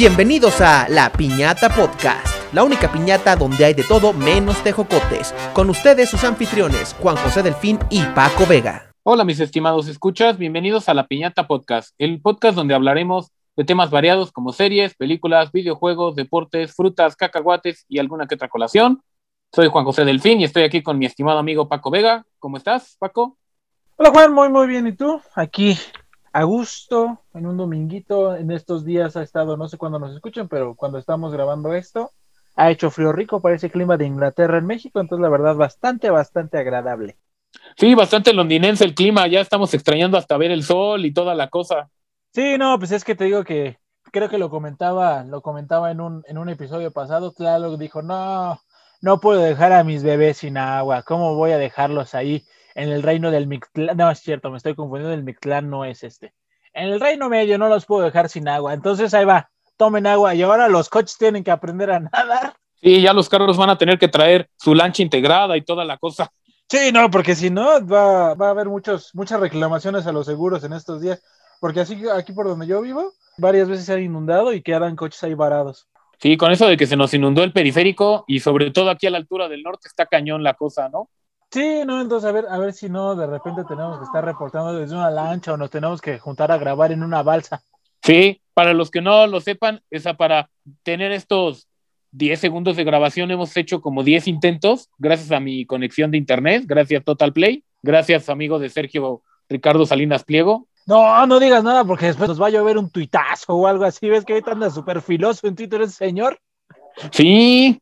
[0.00, 5.34] Bienvenidos a La Piñata Podcast, la única piñata donde hay de todo menos tejocotes.
[5.52, 8.92] Con ustedes sus anfitriones, Juan José Delfín y Paco Vega.
[9.02, 13.90] Hola mis estimados escuchas, bienvenidos a La Piñata Podcast, el podcast donde hablaremos de temas
[13.90, 19.02] variados como series, películas, videojuegos, deportes, frutas, cacahuates y alguna que otra colación.
[19.52, 22.24] Soy Juan José Delfín y estoy aquí con mi estimado amigo Paco Vega.
[22.38, 23.36] ¿Cómo estás, Paco?
[23.96, 24.86] Hola Juan, muy muy bien.
[24.86, 25.20] ¿Y tú?
[25.34, 25.76] Aquí
[26.32, 30.48] a gusto, en un dominguito, en estos días ha estado, no sé cuándo nos escuchen,
[30.48, 32.12] pero cuando estamos grabando esto,
[32.56, 36.58] ha hecho frío rico, parece clima de Inglaterra en México, entonces la verdad bastante, bastante
[36.58, 37.16] agradable.
[37.76, 41.48] Sí, bastante londinense el clima, ya estamos extrañando hasta ver el sol y toda la
[41.48, 41.88] cosa.
[42.32, 43.78] Sí, no, pues es que te digo que
[44.12, 48.60] creo que lo comentaba, lo comentaba en un, en un episodio pasado, claro, dijo, no,
[49.00, 52.44] no puedo dejar a mis bebés sin agua, ¿cómo voy a dejarlos ahí?
[52.74, 56.02] En el reino del Mictlán, no es cierto, me estoy confundiendo, el Mictlán no es
[56.04, 56.34] este.
[56.72, 60.34] En el reino medio no los puedo dejar sin agua, entonces ahí va, tomen agua
[60.34, 62.54] y ahora los coches tienen que aprender a nadar.
[62.80, 65.98] Sí, ya los carros van a tener que traer su lancha integrada y toda la
[65.98, 66.30] cosa.
[66.68, 70.62] Sí, no, porque si no va, va a haber muchos, muchas reclamaciones a los seguros
[70.64, 71.22] en estos días,
[71.60, 75.22] porque así aquí por donde yo vivo, varias veces se han inundado y quedan coches
[75.24, 75.88] ahí varados.
[76.20, 79.10] Sí, con eso de que se nos inundó el periférico y sobre todo aquí a
[79.10, 81.08] la altura del norte está cañón la cosa, ¿no?
[81.50, 84.74] Sí, no, entonces a ver, a ver si no de repente tenemos que estar reportando
[84.74, 87.62] desde una lancha o nos tenemos que juntar a grabar en una balsa.
[88.02, 90.50] Sí, para los que no lo sepan, esa para
[90.82, 91.68] tener estos
[92.12, 96.64] 10 segundos de grabación hemos hecho como 10 intentos gracias a mi conexión de internet,
[96.66, 100.68] gracias Total Play, gracias amigo de Sergio Ricardo Salinas Pliego.
[100.86, 104.08] No, no digas nada porque después nos va a llover un tuitazo o algo así.
[104.08, 106.40] ¿Ves que ahorita anda súper filoso en Twitter ese señor?
[107.12, 107.78] Sí,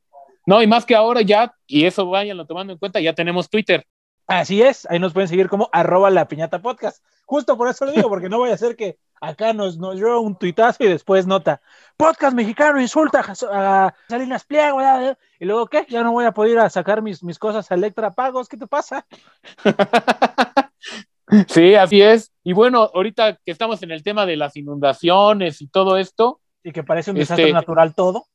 [0.47, 3.84] no, y más que ahora ya, y eso váyanlo tomando en cuenta, ya tenemos Twitter.
[4.28, 7.05] Así es, ahí nos pueden seguir como arroba la piñata podcast.
[7.27, 10.17] Justo por eso lo digo, porque no voy a hacer que acá nos, nos lleve
[10.18, 11.61] un tuitazo y después nota,
[11.96, 14.80] podcast mexicano insulta a Salinas Pliego,
[15.40, 17.74] y luego qué, ya no voy a poder ir a sacar mis, mis cosas a
[17.74, 19.05] Electra Pagos, ¿qué te pasa?
[21.48, 22.33] sí, así es.
[22.45, 26.40] Y bueno, ahorita que estamos en el tema de las inundaciones y todo esto.
[26.62, 28.27] Y que parece un desastre este, natural todo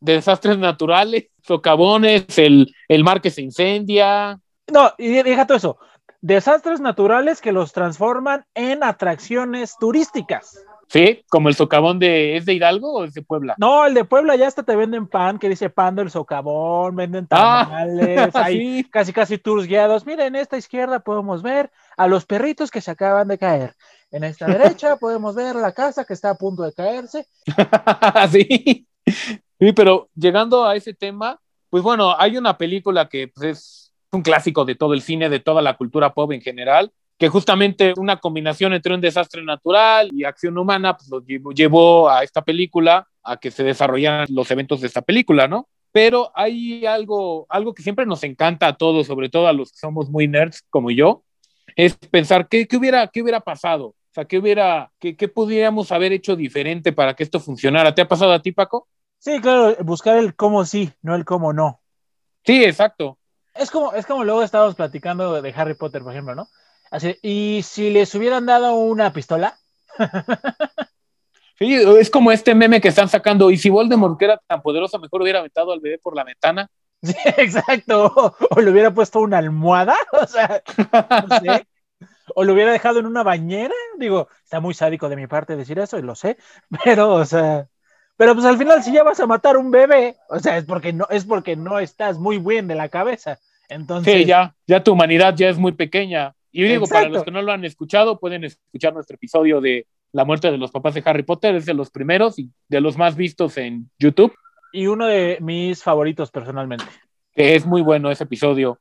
[0.00, 4.38] desastres naturales, socavones, el, el mar que se incendia.
[4.72, 5.78] No, y deja todo eso.
[6.20, 10.58] Desastres naturales que los transforman en atracciones turísticas.
[10.88, 13.54] Sí, como el socavón de, ¿es de Hidalgo o es de Puebla?
[13.58, 17.26] No, el de Puebla ya hasta te venden pan que dice pan del socavón, venden
[17.30, 20.06] ah, tamales, hay casi casi tours guiados.
[20.06, 23.74] Mira, en esta izquierda podemos ver a los perritos que se acaban de caer.
[24.10, 27.26] En esta derecha podemos ver la casa que está a punto de caerse.
[28.32, 28.86] sí.
[29.60, 34.22] Sí, pero llegando a ese tema, pues bueno, hay una película que pues, es un
[34.22, 38.18] clásico de todo el cine, de toda la cultura pop en general, que justamente una
[38.18, 43.36] combinación entre un desastre natural y acción humana, pues lo llevó a esta película, a
[43.36, 45.68] que se desarrollaran los eventos de esta película, ¿no?
[45.90, 49.78] Pero hay algo, algo que siempre nos encanta a todos, sobre todo a los que
[49.78, 51.24] somos muy nerds como yo,
[51.74, 55.90] es pensar qué, qué hubiera, qué hubiera pasado, o sea, qué hubiera, qué, qué pudiéramos
[55.90, 57.94] haber hecho diferente para que esto funcionara.
[57.94, 58.86] ¿Te ha pasado a ti, Paco?
[59.18, 61.80] Sí, claro, buscar el cómo sí, no el cómo no.
[62.44, 63.18] Sí, exacto.
[63.54, 66.48] Es como, es como luego estábamos platicando de Harry Potter, por ejemplo, ¿no?
[66.90, 69.58] Así, y si les hubieran dado una pistola.
[71.58, 73.50] sí, es como este meme que están sacando.
[73.50, 76.70] Y si Voldemort era tan poderoso, mejor hubiera aventado al bebé por la ventana.
[77.02, 78.36] Sí, exacto.
[78.50, 79.96] O, le hubiera puesto una almohada.
[80.12, 80.62] O sea,
[81.28, 81.66] no sé.
[82.34, 83.74] O lo hubiera dejado en una bañera.
[83.98, 86.38] Digo, está muy sádico de mi parte decir eso, y lo sé.
[86.84, 87.68] Pero, o sea,
[88.18, 90.92] pero pues al final si ya vas a matar un bebé, o sea, es porque
[90.92, 93.38] no, es porque no estás muy bien de la cabeza.
[93.68, 94.12] Entonces...
[94.12, 96.34] Sí, ya, ya tu humanidad ya es muy pequeña.
[96.50, 100.24] Y digo, para los que no lo han escuchado, pueden escuchar nuestro episodio de La
[100.24, 103.14] muerte de los papás de Harry Potter, es de los primeros y de los más
[103.14, 104.34] vistos en YouTube.
[104.72, 106.86] Y uno de mis favoritos personalmente.
[107.34, 108.80] Que es muy bueno ese episodio.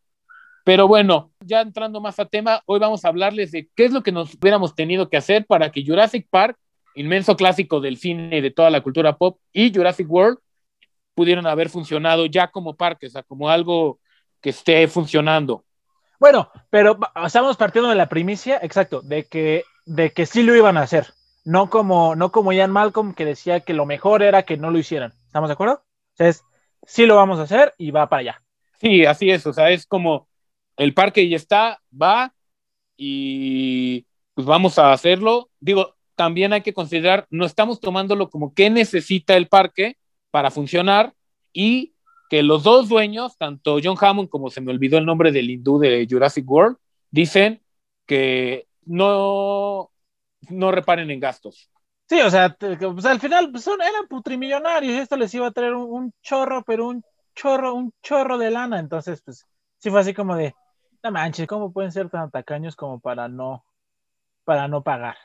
[0.64, 4.02] Pero bueno, ya entrando más a tema, hoy vamos a hablarles de qué es lo
[4.02, 6.58] que nos hubiéramos tenido que hacer para que Jurassic Park
[6.98, 10.40] inmenso clásico del cine y de toda la cultura pop, y Jurassic World
[11.14, 14.00] pudieron haber funcionado ya como parques, o sea, como algo
[14.42, 15.66] que esté funcionando.
[16.20, 20.78] Bueno, pero estamos partiendo de la primicia, exacto, de que, de que sí lo iban
[20.78, 21.08] a hacer,
[21.46, 24.80] no como, no como Ian Malcolm que decía que lo mejor era que no lo
[24.80, 25.14] hicieran.
[25.26, 25.84] ¿Estamos de acuerdo?
[26.18, 26.44] Entonces,
[26.86, 28.44] sí lo vamos a hacer y va para allá.
[28.80, 30.28] Sí, así es, o sea, es como
[30.76, 32.34] el parque ya está, va
[32.96, 35.50] y pues vamos a hacerlo.
[35.60, 39.98] Digo, también hay que considerar, no estamos tomándolo como qué necesita el parque
[40.32, 41.14] para funcionar
[41.54, 41.94] y
[42.30, 45.80] que los dos dueños, tanto John Hammond como se me olvidó el nombre del hindú
[45.80, 46.78] de Jurassic World,
[47.12, 47.62] dicen
[48.08, 49.92] que no,
[50.50, 51.70] no reparen en gastos.
[52.10, 55.52] Sí, o sea, pues, al final pues, son, eran putrimillonarios y esto les iba a
[55.52, 57.04] traer un, chorro, pero un
[57.36, 58.80] chorro, un chorro de lana.
[58.80, 59.46] Entonces, pues
[59.78, 60.56] sí fue así como de,
[61.04, 63.64] no manches, ¿cómo pueden ser tan tacaños como para no,
[64.46, 65.18] para no pagar?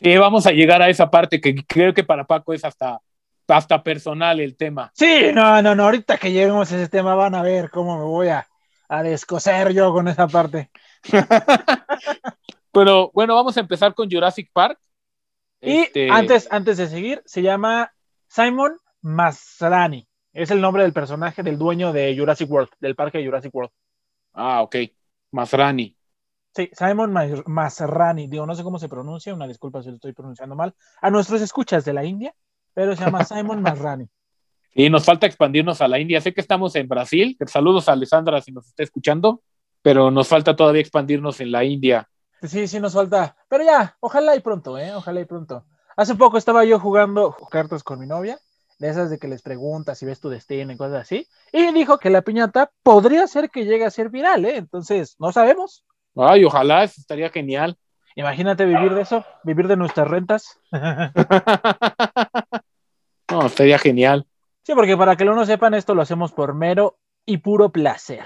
[0.00, 3.00] Sí, vamos a llegar a esa parte que creo que para Paco es hasta,
[3.48, 4.92] hasta personal el tema.
[4.94, 8.04] Sí, no, no, no, ahorita que lleguemos a ese tema van a ver cómo me
[8.04, 8.46] voy a,
[8.88, 10.70] a descoser yo con esa parte.
[12.72, 14.78] Pero bueno, vamos a empezar con Jurassic Park.
[15.60, 17.92] Y este, antes, antes de seguir, se llama
[18.28, 20.06] Simon Masrani.
[20.32, 23.72] Es el nombre del personaje del dueño de Jurassic World, del parque de Jurassic World.
[24.34, 24.76] Ah, ok.
[25.32, 25.97] Masrani.
[26.54, 27.12] Sí, Simon
[27.46, 28.26] Masrani.
[28.26, 30.74] Digo, no sé cómo se pronuncia, una disculpa si lo estoy pronunciando mal.
[31.00, 32.34] A nuestros escuchas de la India,
[32.74, 34.08] pero se llama Simon Masrani.
[34.74, 36.20] Y nos falta expandirnos a la India.
[36.20, 37.36] Sé que estamos en Brasil.
[37.46, 39.42] Saludos a Alessandra si nos está escuchando,
[39.82, 42.08] pero nos falta todavía expandirnos en la India.
[42.42, 43.36] Sí, sí, nos falta.
[43.48, 44.94] Pero ya, ojalá y pronto, ¿eh?
[44.94, 45.64] Ojalá y pronto.
[45.96, 48.38] Hace poco estaba yo jugando cartas con mi novia,
[48.78, 51.98] de esas de que les preguntas si ves tu destino y cosas así, y dijo
[51.98, 54.58] que la piñata podría ser que llegue a ser viral, ¿eh?
[54.58, 55.84] Entonces, no sabemos.
[56.16, 57.76] Ay, ojalá, estaría genial.
[58.16, 60.58] Imagínate vivir de eso, vivir de nuestras rentas.
[63.30, 64.26] no, estaría genial.
[64.62, 68.24] Sí, porque para que lo no sepan, esto lo hacemos por mero y puro placer.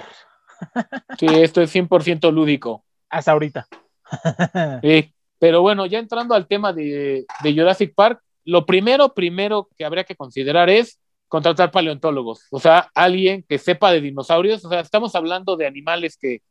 [1.19, 2.85] sí, esto es 100% lúdico.
[3.11, 3.67] Hasta ahorita.
[4.83, 10.05] Sí, pero bueno, ya entrando al tema de, Jurassic Park, lo primero, primero que habría
[10.05, 15.15] que considerar es contratar paleontólogos, o sea, alguien que sepa de dinosaurios, o sea, estamos
[15.15, 16.43] hablando de animales que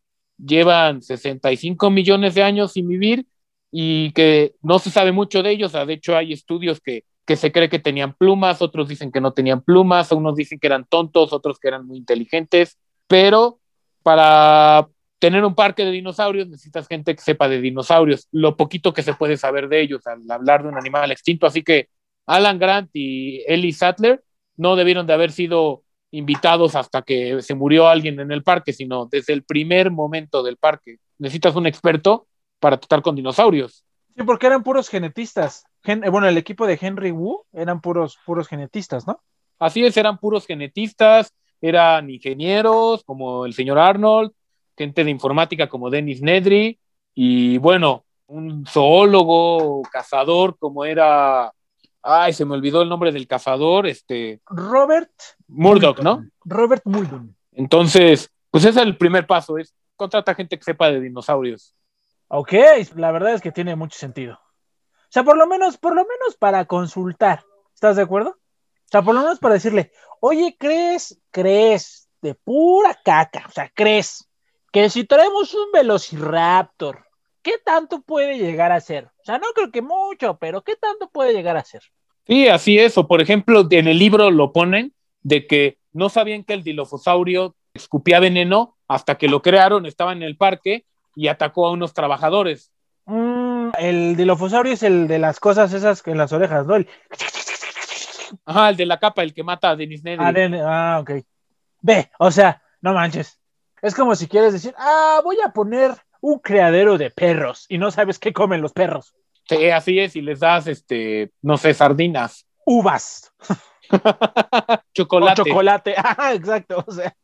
[0.43, 3.25] llevan 65 millones de años sin vivir
[3.71, 7.05] y que no se sabe mucho de ellos, o sea, de hecho hay estudios que,
[7.25, 10.67] que se cree que tenían plumas, otros dicen que no tenían plumas, unos dicen que
[10.67, 12.77] eran tontos, otros que eran muy inteligentes,
[13.07, 13.59] pero
[14.03, 14.87] para
[15.19, 19.13] tener un parque de dinosaurios necesitas gente que sepa de dinosaurios, lo poquito que se
[19.13, 21.45] puede saber de ellos al hablar de un animal extinto.
[21.45, 21.89] Así que
[22.25, 24.23] Alan Grant y Ellie Sattler
[24.57, 29.05] no debieron de haber sido invitados hasta que se murió alguien en el parque, sino
[29.05, 30.97] desde el primer momento del parque.
[31.17, 32.27] Necesitas un experto
[32.59, 33.83] para tratar con dinosaurios.
[34.15, 35.65] Sí, porque eran puros genetistas.
[35.85, 39.21] Eh, bueno, el equipo de Henry Wu eran puros, puros genetistas, ¿no?
[39.57, 44.31] Así es, eran puros genetistas, eran ingenieros como el señor Arnold,
[44.77, 46.79] gente de informática como Dennis Nedry
[47.13, 51.51] y bueno, un zoólogo, cazador como era,
[52.01, 54.41] ay, se me olvidó el nombre del cazador, este...
[54.47, 55.11] Robert
[55.51, 56.25] Murdoch, ¿no?
[56.43, 57.23] Robert Murdoch.
[57.51, 61.75] Entonces, pues ese es el primer paso, es contrata gente que sepa de dinosaurios.
[62.27, 62.53] Ok,
[62.95, 64.35] la verdad es que tiene mucho sentido.
[64.35, 67.43] O sea, por lo menos, por lo menos para consultar.
[67.73, 68.29] ¿Estás de acuerdo?
[68.29, 71.21] O sea, por lo menos para decirle, oye, ¿crees?
[71.29, 72.09] ¿Crees?
[72.21, 73.45] De pura caca.
[73.47, 74.27] O sea, ¿crees?
[74.71, 77.05] que si traemos un Velociraptor,
[77.41, 79.05] ¿qué tanto puede llegar a ser?
[79.05, 81.83] O sea, no creo que mucho, pero ¿qué tanto puede llegar a ser?
[82.25, 82.97] Sí, así es.
[82.97, 84.93] O por ejemplo, en el libro lo ponen
[85.23, 90.23] de que no sabían que el dilofosaurio escupía veneno hasta que lo crearon, estaba en
[90.23, 90.85] el parque
[91.15, 92.71] y atacó a unos trabajadores.
[93.05, 96.75] Mm, el dilofosaurio es el de las cosas esas que en las orejas, ¿no?
[98.45, 100.57] Ajá, el de la capa, el que mata a Denis Nedry.
[100.59, 101.11] Ah, ah, ok.
[101.81, 103.39] Ve, o sea, no manches.
[103.81, 107.91] Es como si quieres decir, ah, voy a poner un criadero de perros y no
[107.91, 109.13] sabes qué comen los perros.
[109.49, 112.45] Sí, así es, y les das, este, no sé, sardinas.
[112.65, 113.33] Uvas.
[114.93, 115.41] chocolate.
[115.41, 117.15] O chocolate, ah, exacto, o sea.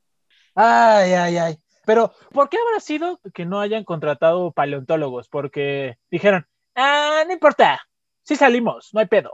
[0.56, 1.58] Ay, ay, ay.
[1.86, 5.30] Pero, ¿por qué habrá sido que no hayan contratado paleontólogos?
[5.30, 6.46] Porque dijeron,
[6.76, 7.80] ah, no importa,
[8.24, 9.32] sí salimos, no hay pedo.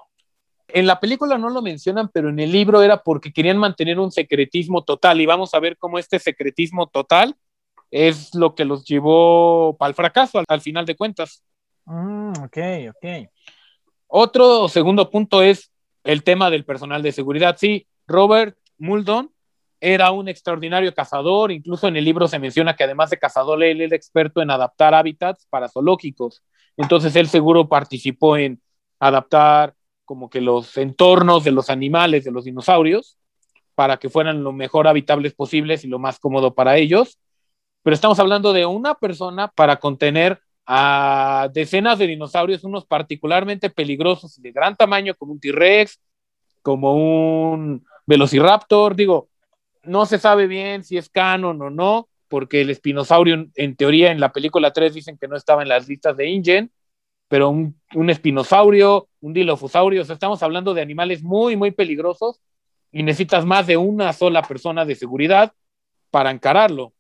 [0.67, 4.11] En la película no lo mencionan, pero en el libro era porque querían mantener un
[4.11, 7.35] secretismo total y vamos a ver cómo este secretismo total
[7.91, 11.43] es lo que los llevó al fracaso al, final de cuentas.
[11.85, 12.57] Mm, ok,
[12.89, 13.29] ok.
[14.07, 15.71] Otro segundo punto es
[16.03, 17.55] el tema del personal de seguridad.
[17.57, 19.31] Sí, Robert Muldon
[19.79, 23.81] era un extraordinario cazador, incluso en el libro se menciona que además de cazador, él
[23.81, 26.41] era experto en adaptar hábitats para zoológicos.
[26.77, 28.61] Entonces él seguro participó en
[28.99, 33.17] adaptar como que los entornos de los animales, de los dinosaurios,
[33.75, 37.19] para que fueran lo mejor habitables posibles y lo más cómodo para ellos.
[37.81, 44.41] Pero estamos hablando de una persona para contener a decenas de dinosaurios, unos particularmente peligrosos
[44.41, 45.99] de gran tamaño, como un T-Rex,
[46.61, 48.95] como un Velociraptor.
[48.95, 49.29] Digo,
[49.83, 54.19] no se sabe bien si es canon o no, porque el espinosaurio, en teoría, en
[54.19, 56.71] la película 3 dicen que no estaba en las listas de InGen,
[57.27, 62.41] pero un, espinosaurio, un dilofosaurio, o sea, estamos hablando de animales muy, muy peligrosos
[62.91, 65.53] y necesitas más de una sola persona de seguridad
[66.11, 66.93] para encararlo.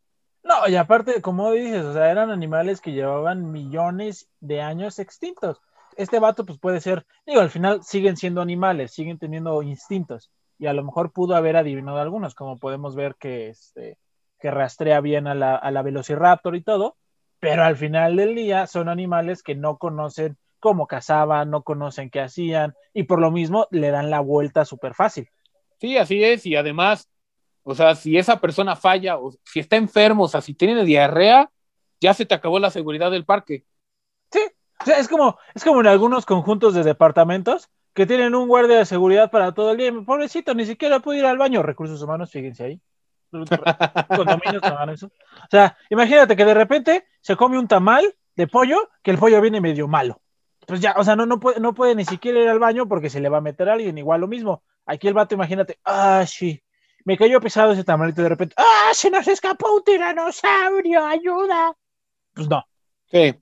[0.43, 5.61] No, y aparte, como dices, o sea, eran animales que llevaban millones de años extintos.
[5.95, 10.65] Este vato pues puede ser, digo, al final siguen siendo animales, siguen teniendo instintos y
[10.65, 13.97] a lo mejor pudo haber adivinado algunos, como podemos ver que, este,
[14.39, 16.97] que rastrea bien a la, a la Velociraptor y todo,
[17.39, 22.21] pero al final del día son animales que no conocen cómo cazaban, no conocen qué
[22.21, 25.29] hacían y por lo mismo le dan la vuelta súper fácil.
[25.79, 27.09] Sí, así es, y además,
[27.63, 31.49] o sea, si esa persona falla o si está enfermo, o sea, si tiene diarrea,
[32.01, 33.65] ya se te acabó la seguridad del parque.
[34.31, 34.41] Sí,
[34.81, 38.77] o sea, es como, es como en algunos conjuntos de departamentos que tienen un guardia
[38.77, 39.93] de seguridad para todo el día.
[40.05, 41.63] Pobrecito, ni siquiera puede ir al baño.
[41.63, 42.81] Recursos humanos, fíjense ahí.
[44.15, 45.07] Condominios eso.
[45.07, 49.41] O sea, imagínate que de repente se come un tamal de pollo, que el pollo
[49.41, 50.21] viene medio malo.
[50.67, 53.09] Pues ya, o sea, no, no, puede, no puede ni siquiera ir al baño porque
[53.09, 53.97] se le va a meter a alguien.
[53.97, 54.63] Igual lo mismo.
[54.85, 56.61] Aquí el vato, imagínate, ah, sí,
[57.05, 61.73] me cayó pesado ese tamalito de repente, ah, se nos escapó un tiranosaurio, ayuda.
[62.33, 62.63] Pues no.
[63.11, 63.35] Sí.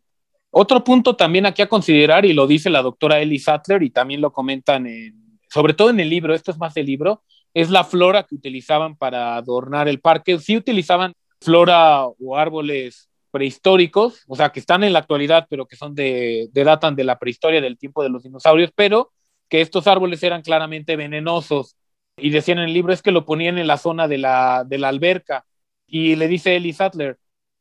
[0.50, 4.20] Otro punto también aquí a considerar, y lo dice la doctora Ellie Sattler, y también
[4.22, 7.84] lo comentan, en, sobre todo en el libro, esto es más del libro, es la
[7.84, 10.40] flora que utilizaban para adornar el parque.
[10.40, 15.76] Sí utilizaban flora o árboles prehistóricos, o sea, que están en la actualidad, pero que
[15.76, 19.12] son de, de datan de la prehistoria, del tiempo de los dinosaurios, pero
[19.50, 21.76] que estos árboles eran claramente venenosos.
[22.22, 24.78] Y decían en el libro es que lo ponían en la zona de la, de
[24.78, 25.46] la alberca.
[25.88, 27.18] Y le dice Ellie Sattler,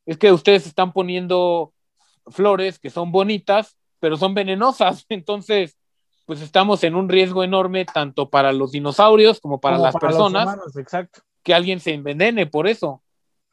[0.06, 1.72] es que ustedes están poniendo
[2.26, 5.06] flores que son bonitas, pero son venenosas.
[5.08, 5.76] Entonces,
[6.26, 10.08] pues estamos en un riesgo enorme tanto para los dinosaurios como para Como las para
[10.08, 11.22] personas humanos, exacto.
[11.42, 13.02] que alguien se envenene por eso.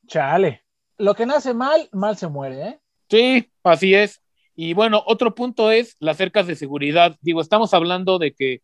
[0.08, 0.64] Chale.
[0.98, 2.80] Lo que nace mal, mal se muere, ¿eh?
[3.10, 4.22] Sí, así es.
[4.56, 7.16] Y bueno, otro punto es las cercas de seguridad.
[7.22, 8.62] Digo, estamos hablando de que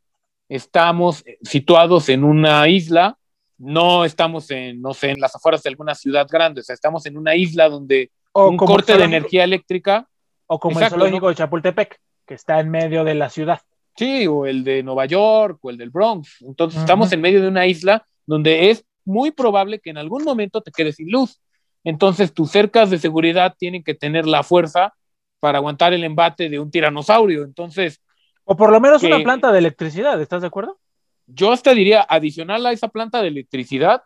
[0.55, 3.17] estamos situados en una isla,
[3.57, 7.05] no estamos en, no sé, en las afueras de alguna ciudad grande, o sea, estamos
[7.05, 10.07] en una isla donde O un corte de zoológico- energía eléctrica,
[10.47, 13.61] O como Exacto, el zoológico de Chapultepec, que está en medio de la ciudad.
[13.95, 16.41] sí, o el de Nueva York, o el del Bronx.
[16.41, 20.61] Entonces, estamos en medio de una isla donde es muy probable que en algún momento
[20.61, 21.39] te quedes sin luz.
[21.83, 24.93] Entonces, tus cercas de seguridad tienen que tener la fuerza
[25.39, 27.43] para aguantar el embate de un tiranosaurio.
[27.43, 28.01] Entonces,
[28.45, 30.79] O por lo menos Que- una planta de electricidad, ¿estás de acuerdo?
[31.25, 34.03] yo hasta diría, adicional a esa planta de electricidad,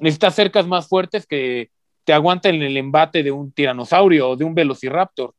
[0.00, 1.70] necesitas cercas más fuertes que
[2.04, 5.32] te aguanten el embate de un tiranosaurio o de un velociraptor.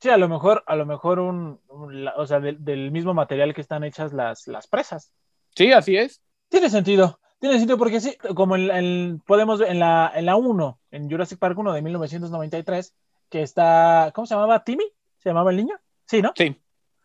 [0.00, 3.60] Sí, a lo mejor, a lo mejor un, o sea, del, del mismo material que
[3.62, 5.12] están hechas las, las presas.
[5.56, 6.20] Sí, así es.
[6.50, 10.36] Tiene sentido, tiene sentido porque sí, como en, en- podemos ver en la, en la
[10.36, 12.94] 1, en Jurassic Park 1 de 1993,
[13.30, 14.62] que está, ¿cómo se llamaba?
[14.62, 14.84] ¿Timmy?
[15.18, 15.76] ¿Se llamaba el niño?
[16.06, 16.32] Sí, ¿no?
[16.36, 16.54] Sí.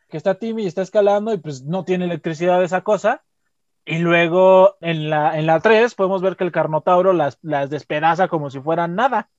[0.09, 3.23] Que está Timmy y está escalando y pues no tiene electricidad esa cosa.
[3.85, 8.27] Y luego en la, en la 3 podemos ver que el Carnotauro las, las despedaza
[8.27, 9.29] como si fueran nada.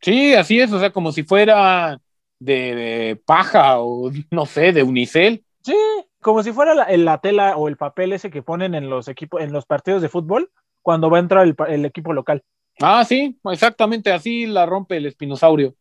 [0.00, 0.72] Sí, así es.
[0.72, 2.00] O sea, como si fuera
[2.38, 5.44] de, de paja o no sé, de unicel.
[5.62, 5.76] Sí,
[6.20, 9.42] como si fuera la, la tela o el papel ese que ponen en los equipos,
[9.42, 10.50] en los partidos de fútbol
[10.82, 12.42] cuando va a entrar el, el equipo local.
[12.80, 14.12] Ah, sí, exactamente.
[14.12, 15.74] Así la rompe el espinosaurio.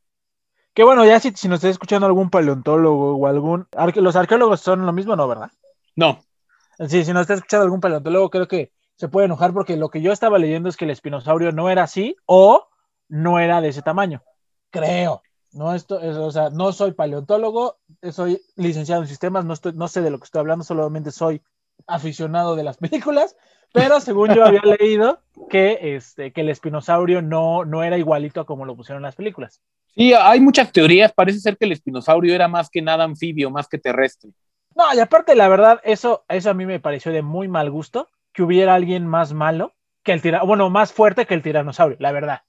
[0.73, 3.67] Que bueno, ya si, si nos está escuchando algún paleontólogo o algún...
[3.71, 5.27] arque- los arqueólogos son lo mismo, ¿no?
[5.27, 5.51] ¿Verdad?
[5.95, 6.19] No.
[6.87, 10.01] Sí, si nos está escuchando algún paleontólogo, creo que se puede enojar porque lo que
[10.01, 12.67] yo estaba leyendo es que el espinosaurio no era así o
[13.09, 14.23] no era de ese tamaño.
[14.69, 15.21] Creo.
[15.51, 17.77] No, esto, es- o sea, no soy paleontólogo,
[18.11, 21.41] soy licenciado en sistemas, no, estoy, no sé de lo que estoy hablando, solamente soy
[21.87, 23.35] aficionado de las películas,
[23.73, 28.45] pero según yo había leído que, este, que el espinosaurio no, no era igualito a
[28.45, 29.61] como lo pusieron en las películas.
[29.95, 31.11] Sí, hay muchas teorías.
[31.13, 34.31] Parece ser que el espinosaurio era más que nada anfibio, más que terrestre.
[34.75, 38.07] No, y aparte, la verdad, eso, eso a mí me pareció de muy mal gusto,
[38.31, 39.73] que hubiera alguien más malo
[40.03, 42.41] que el tiranosaurio, bueno, más fuerte que el tiranosaurio, la verdad.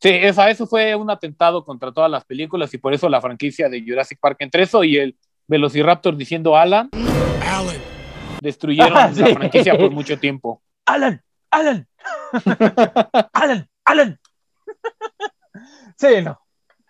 [0.00, 3.68] Sí, esa, eso fue un atentado contra todas las películas y por eso la franquicia
[3.68, 5.16] de Jurassic Park entre eso y el
[5.46, 6.90] Velociraptor diciendo Alan,
[8.44, 9.20] destruyeron Ah, sí.
[9.22, 10.62] la franquicia por mucho tiempo.
[10.86, 11.88] Alan, Alan,
[13.32, 14.20] Alan, Alan.
[15.96, 16.40] sí, no.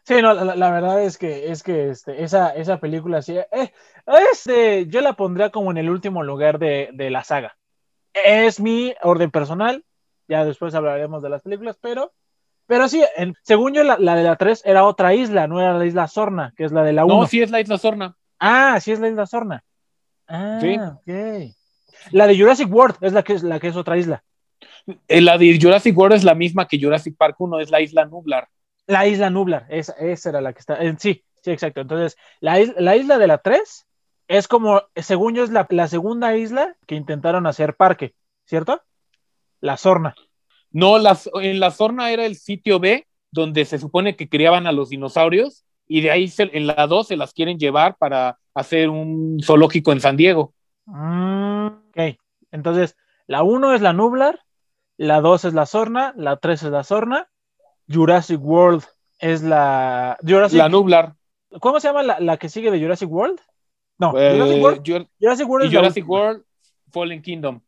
[0.06, 3.72] Sí, no, la, la verdad es que, es que este, esa, esa película sí, eh,
[4.32, 7.56] este, yo la pondría como en el último lugar de, de la saga.
[8.12, 9.82] Es mi orden personal,
[10.28, 12.12] ya después hablaremos de las películas, pero,
[12.66, 15.72] pero sí, en- según yo, la, la de la 3 era otra isla, no era
[15.72, 17.20] la isla Sorna, que es la de la 1.
[17.20, 18.14] No, sí es la isla Sorna.
[18.38, 19.64] Ah, sí es la isla Sorna.
[20.28, 20.76] Ah, Sí.
[20.78, 21.54] ok.
[22.12, 24.22] La de Jurassic World es la que es, la que es otra isla.
[25.08, 28.04] Eh, La de Jurassic World es la misma que Jurassic Park 1, es la isla
[28.04, 28.48] Nublar.
[28.86, 30.82] La isla Nublar, esa, esa era la que está.
[30.82, 31.80] eh, sí, sí, exacto.
[31.80, 33.86] Entonces, la, is- la isla de la 3
[34.28, 38.14] es como, según yo, es la, la segunda isla que intentaron hacer parque,
[38.46, 38.82] ¿cierto?
[39.60, 40.14] La Sorna.
[40.70, 44.72] No, las, en la Sorna era el sitio B donde se supone que criaban a
[44.72, 49.40] los dinosaurios y de ahí en la 2 se las quieren llevar para hacer un
[49.42, 50.54] zoológico en San Diego.
[50.86, 52.18] Mm, ok,
[52.52, 54.40] entonces la 1 es la Nublar,
[54.96, 57.28] la 2 es la Sorna, la 3 es la Sorna,
[57.88, 58.84] Jurassic World
[59.18, 60.18] es la...
[60.26, 60.58] Jurassic...
[60.58, 61.14] La Nublar.
[61.60, 63.40] ¿Cómo se llama la, que sigue de Jurassic World?
[63.98, 65.08] No, eh, Jurassic World.
[65.20, 66.44] Jurassic World, Jurassic World
[66.90, 67.60] Fallen Kingdom.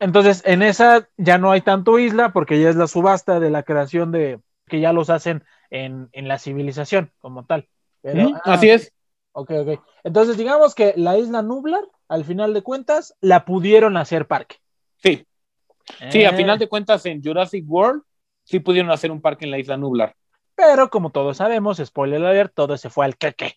[0.00, 3.62] Entonces, en esa ya no hay tanto isla porque ya es la subasta de la
[3.62, 7.68] creación de que ya los hacen en, la civilización como tal.
[8.04, 8.92] Ah, así es.
[9.32, 9.80] Ok, ok.
[10.04, 14.56] Entonces, digamos que la isla Nublar, al final de cuentas, la pudieron hacer parque.
[14.96, 15.26] Sí.
[16.10, 16.36] Sí, a eh.
[16.36, 18.02] final de cuentas, en Jurassic World,
[18.44, 20.14] sí pudieron hacer un parque en la isla Nublar.
[20.54, 23.54] Pero como todos sabemos, spoiler alert, todo se fue al queque.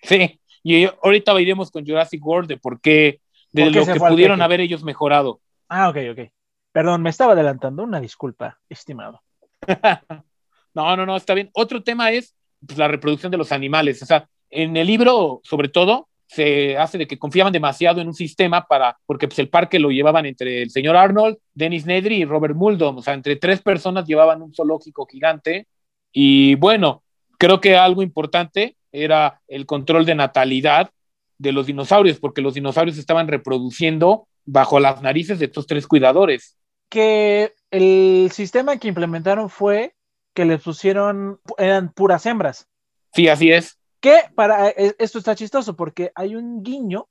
[0.00, 3.20] Sí, y ahorita iremos con Jurassic World de por qué,
[3.52, 5.40] de lo que pudieron haber ellos mejorado.
[5.68, 6.30] Ah, ok, ok.
[6.72, 7.82] Perdón, me estaba adelantando.
[7.82, 9.22] Una disculpa, estimado.
[10.74, 11.50] no, no, no, está bien.
[11.54, 12.34] Otro tema es
[12.66, 14.02] pues, la reproducción de los animales.
[14.02, 18.14] O sea, en el libro, sobre todo, se hace de que confiaban demasiado en un
[18.14, 22.24] sistema para, porque pues el parque lo llevaban entre el señor Arnold, Dennis Nedry y
[22.24, 25.66] Robert Muldon, o sea, entre tres personas llevaban un zoológico gigante
[26.10, 27.02] y bueno,
[27.38, 30.90] creo que algo importante era el control de natalidad
[31.38, 36.56] de los dinosaurios, porque los dinosaurios estaban reproduciendo bajo las narices de estos tres cuidadores.
[36.88, 39.94] Que el sistema que implementaron fue
[40.34, 42.68] que les pusieron, eran puras hembras.
[43.14, 43.78] Sí, así es.
[44.00, 47.08] Que para e, esto está chistoso porque hay un guiño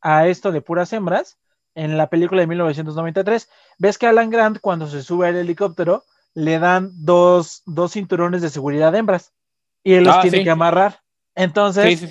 [0.00, 1.38] a esto de puras hembras
[1.74, 3.48] en la película de 1993.
[3.78, 8.92] Ves que Alan Grant cuando se sube al helicóptero le dan dos, cinturones de seguridad
[8.92, 9.32] de hembras
[9.84, 11.00] y él los ah, tiene que amarrar.
[11.34, 12.08] Entonces,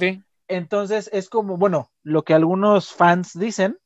[0.47, 3.77] entonces es como, bueno, lo que algunos fans dicen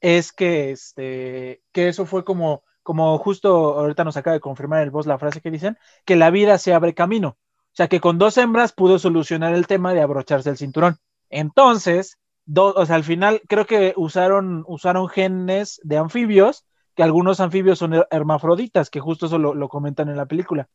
[0.00, 4.92] es que este que eso fue como como justo ahorita nos acaba de confirmar el
[4.92, 7.30] voz la frase que dicen que la vida se abre camino.
[7.30, 10.98] O sea, que con dos hembras pudo solucionar el tema de abrocharse el cinturón.
[11.28, 12.16] Entonces,
[12.54, 18.04] o sea, al final creo que usaron, usaron genes de anfibios, que algunos anfibios son
[18.08, 20.68] hermafroditas, que justo eso lo, comentan en la película.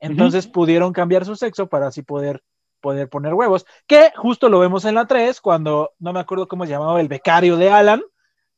[0.00, 2.42] Entonces pudieron cambiar su sexo para así poder,
[2.80, 6.64] poder poner huevos, que justo lo vemos en la 3, cuando no me acuerdo cómo
[6.64, 8.02] se llamaba el becario de Alan,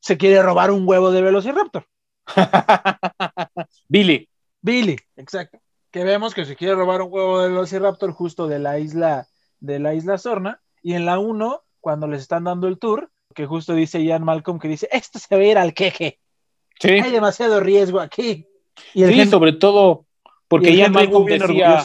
[0.00, 1.86] se quiere robar un huevo de Velociraptor.
[3.88, 4.28] Billy.
[4.60, 5.58] Billy, exacto.
[5.90, 9.28] Que vemos que se quiere robar un huevo de Velociraptor justo de la isla
[9.60, 10.60] de la isla Sorna.
[10.82, 14.58] Y en la 1 cuando les están dando el tour que justo dice Ian Malcolm
[14.58, 16.18] que dice esto se va a ir al queje.
[16.82, 18.46] Hay demasiado riesgo aquí
[18.94, 20.06] y sí sobre todo
[20.48, 21.84] porque Ian Malcolm decía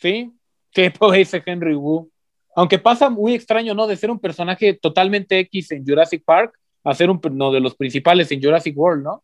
[0.00, 0.32] sí
[0.72, 2.10] que ese Henry Wu.
[2.54, 6.94] Aunque pasa muy extraño no de ser un personaje totalmente X en Jurassic Park a
[6.94, 9.22] ser uno de los principales en Jurassic World no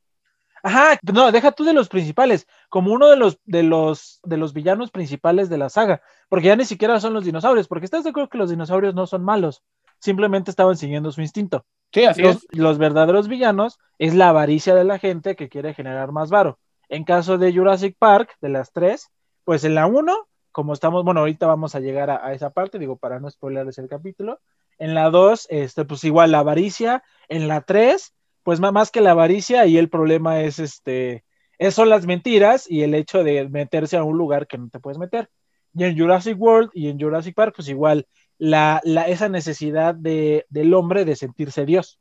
[0.65, 4.55] Ajá, no, deja tú de los principales, como uno de los, de los, de los
[4.55, 6.01] villanos principales de la saga,
[6.31, 9.07] porque ya ni siquiera son los dinosaurios, porque estás de acuerdo que los dinosaurios no
[9.07, 9.63] son malos,
[9.99, 11.67] simplemente estaban siguiendo su instinto.
[11.93, 12.47] Sí, así los, es.
[12.53, 16.59] Los verdaderos villanos es la avaricia de la gente que quiere generar más varo.
[16.89, 19.11] En caso de Jurassic Park, de las tres,
[19.45, 22.97] pues en la uno, como estamos, bueno, ahorita vamos a llegar a, esa parte, digo,
[22.97, 24.41] para no spoilerles el capítulo.
[24.79, 27.05] En la dos, este, pues igual la avaricia.
[27.29, 28.15] En la tres,
[28.45, 31.25] pues más que la avaricia y el problema es este,
[31.71, 34.99] son las mentiras y el hecho de meterse a un lugar que no te puedes
[34.99, 35.31] meter.
[35.75, 38.07] Y en Jurassic World y en Jurassic Park, pues igual,
[38.39, 41.99] la, esa necesidad de, del hombre de sentirse Dios.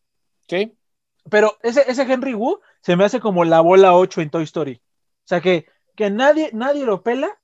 [0.48, 0.78] Sí.
[1.30, 4.82] Pero ese, ese Henry Wu se me hace como la bola 8 en Toy Story.
[4.84, 7.40] O sea que, que nadie, nadie lo pela,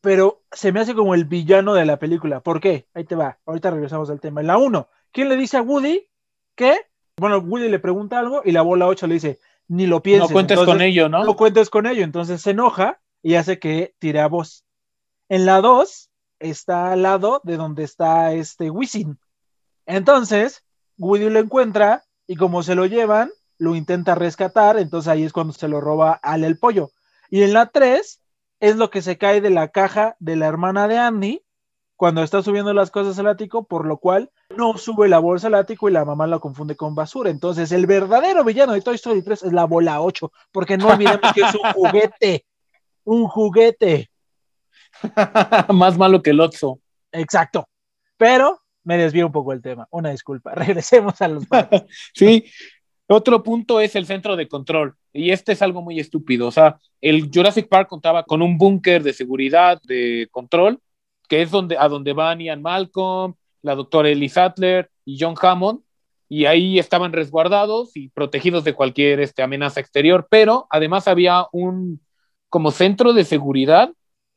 [0.00, 2.40] pero se me hace como el villano de la película.
[2.40, 2.86] ¿Por qué?
[2.94, 3.40] Ahí te va.
[3.44, 4.40] Ahorita regresamos al tema.
[4.40, 6.08] En la 1, ¿quién le dice a Woody
[6.54, 6.76] que
[7.18, 10.30] bueno, Woody le pregunta algo y la bola 8 le dice, ni lo pienses.
[10.30, 11.24] No cuentes con ello, ¿no?
[11.24, 12.04] No cuentes con ello.
[12.04, 14.64] Entonces se enoja y hace que tire a voz.
[15.28, 19.18] En la 2 está al lado de donde está este Wisin.
[19.86, 20.64] Entonces,
[20.96, 25.52] Woody lo encuentra y como se lo llevan, lo intenta rescatar, entonces ahí es cuando
[25.52, 26.90] se lo roba al el pollo.
[27.30, 28.20] Y en la 3
[28.60, 31.42] es lo que se cae de la caja de la hermana de Andy
[31.98, 35.54] cuando está subiendo las cosas al ático, por lo cual no sube la bolsa al
[35.54, 37.28] ático y la mamá la confunde con basura.
[37.28, 41.32] Entonces, el verdadero villano de Toy Story 3 es la bola 8, porque no olvidemos
[41.34, 42.46] que es un juguete,
[43.02, 44.10] un juguete.
[45.74, 46.78] Más malo que el Otso.
[47.10, 47.68] Exacto.
[48.16, 49.88] Pero me desvío un poco el tema.
[49.90, 50.54] Una disculpa.
[50.54, 51.42] Regresemos a los
[52.14, 52.44] sí.
[53.08, 54.94] Otro punto es el centro de control.
[55.12, 56.46] Y este es algo muy estúpido.
[56.46, 60.80] O sea, el Jurassic Park contaba con un búnker de seguridad, de control,
[61.28, 65.80] que es donde, a donde van Ian Malcolm, la doctora Ellie Sattler y John Hammond,
[66.28, 72.00] y ahí estaban resguardados y protegidos de cualquier este, amenaza exterior, pero además había un
[72.50, 73.90] como centro de seguridad,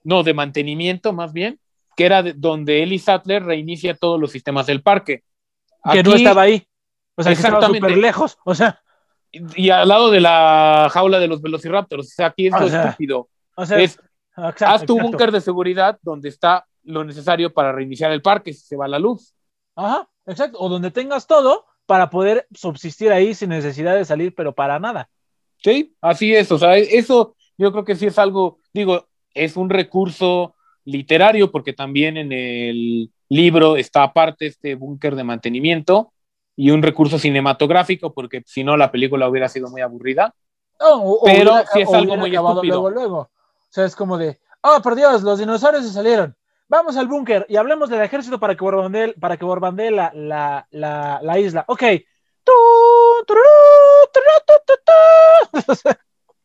[0.03, 1.59] no, de mantenimiento más bien,
[1.95, 5.23] que era de- donde Ellie Sattler reinicia todos los sistemas del parque.
[5.91, 6.65] Que no estaba ahí.
[7.15, 7.87] O sea, que estaba Exactamente.
[7.89, 8.37] súper lejos.
[8.45, 8.79] O sea,
[9.33, 12.07] Y al lado de la jaula de los velociraptors.
[12.07, 13.29] O sea, aquí es O lo sea, estúpido.
[13.55, 13.99] o sea, Es,
[14.37, 18.61] exacto, haz tu búnker de seguridad donde está lo necesario para reiniciar el parque si
[18.61, 19.33] se va la luz.
[19.75, 20.57] Ajá, exacto.
[20.59, 25.09] O donde tengas todo para poder subsistir ahí sin necesidad de salir, pero para nada.
[25.57, 26.51] Sí, así es.
[26.51, 31.73] O sea, eso yo creo que sí es algo, digo, es un recurso literario porque
[31.73, 36.11] también en el libro está aparte este búnker de mantenimiento
[36.55, 40.33] y un recurso cinematográfico porque si no la película hubiera sido muy aburrida.
[40.79, 42.31] No, o- o Pero hubiera- sí es o algo muy.
[42.31, 43.17] Luego, luego.
[43.19, 43.29] O
[43.73, 46.35] sea, es como de, oh, por Dios, los dinosaurios se salieron.
[46.71, 50.67] Vamos al búnker y hablemos del ejército para que borbandee, para que borbandee la, la,
[50.71, 51.65] la, la isla.
[51.67, 51.83] Ok.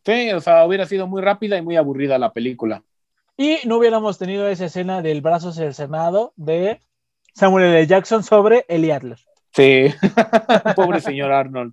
[0.04, 2.82] Sí, o sea, hubiera sido muy rápida y muy aburrida la película.
[3.36, 6.80] y no hubiéramos tenido esa escena del brazo cercenado de
[7.32, 7.86] Samuel L.
[7.86, 9.18] Jackson sobre Ellie Adler.
[9.52, 9.94] Sí,
[10.74, 11.72] pobre señor Arnold.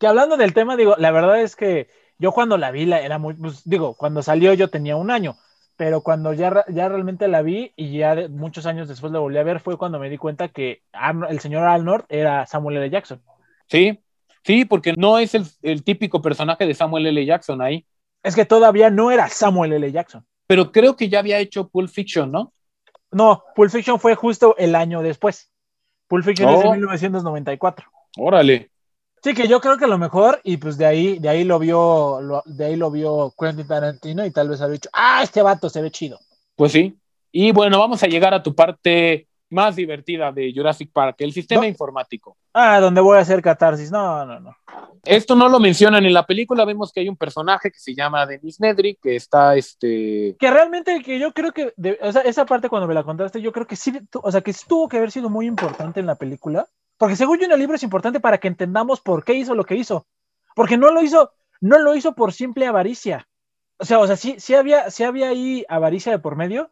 [0.00, 1.88] Que hablando del tema, digo, la verdad es que
[2.18, 5.36] yo cuando la vi, la, era muy, pues, digo, cuando salió yo tenía un año,
[5.84, 9.36] pero cuando ya, ya realmente la vi y ya de- muchos años después la volví
[9.38, 10.82] a ver, fue cuando me di cuenta que
[11.28, 12.88] el señor Arnold era Samuel L.
[12.88, 13.20] Jackson.
[13.66, 13.98] Sí,
[14.44, 17.26] sí, porque no es el, el típico personaje de Samuel L.
[17.26, 17.84] Jackson ahí,
[18.22, 19.90] Es que todavía no era Samuel L.
[19.90, 20.24] Jackson.
[20.46, 22.52] pero creo que ya había hecho Pulp Fiction, ¿no?
[23.10, 25.50] No, Pulp Fiction fue justo el año después.
[26.06, 26.72] Pulp Fiction es de Oh.
[26.74, 27.88] 1994.
[28.18, 28.70] Órale.
[29.22, 31.58] Sí, que yo creo que a lo mejor, y pues de ahí, de ahí lo
[31.58, 35.42] vio, lo- de ahí lo vio Quentin Tarantino y tal vez había dicho, ah, este
[35.42, 36.18] vato se ve chido.
[36.56, 36.96] Pues sí.
[37.30, 41.62] Y bueno, vamos a llegar a tu parte más divertida de Jurassic Park, el sistema
[41.62, 41.68] No.
[41.68, 42.36] informático.
[42.54, 43.92] Ah, donde voy a hacer catarsis.
[43.92, 44.56] No, no, no.
[45.04, 48.24] Esto no lo mencionan en la película, vemos que hay un personaje que se llama
[48.26, 50.36] Dennis Nedry, que está este...
[50.38, 53.40] Que realmente que yo creo que, de- o sea, esa parte cuando me la contaste,
[53.42, 56.06] yo creo que sí, o sea, que sí tuvo que haber sido muy importante en
[56.06, 56.66] la película,
[57.02, 59.64] porque según yo en el libro es importante para que entendamos por qué hizo lo
[59.64, 60.06] que hizo,
[60.54, 63.26] porque no lo hizo, no lo hizo por simple avaricia.
[63.78, 66.70] O sea, o sea, sí, sí había, sí había ahí avaricia de por medio,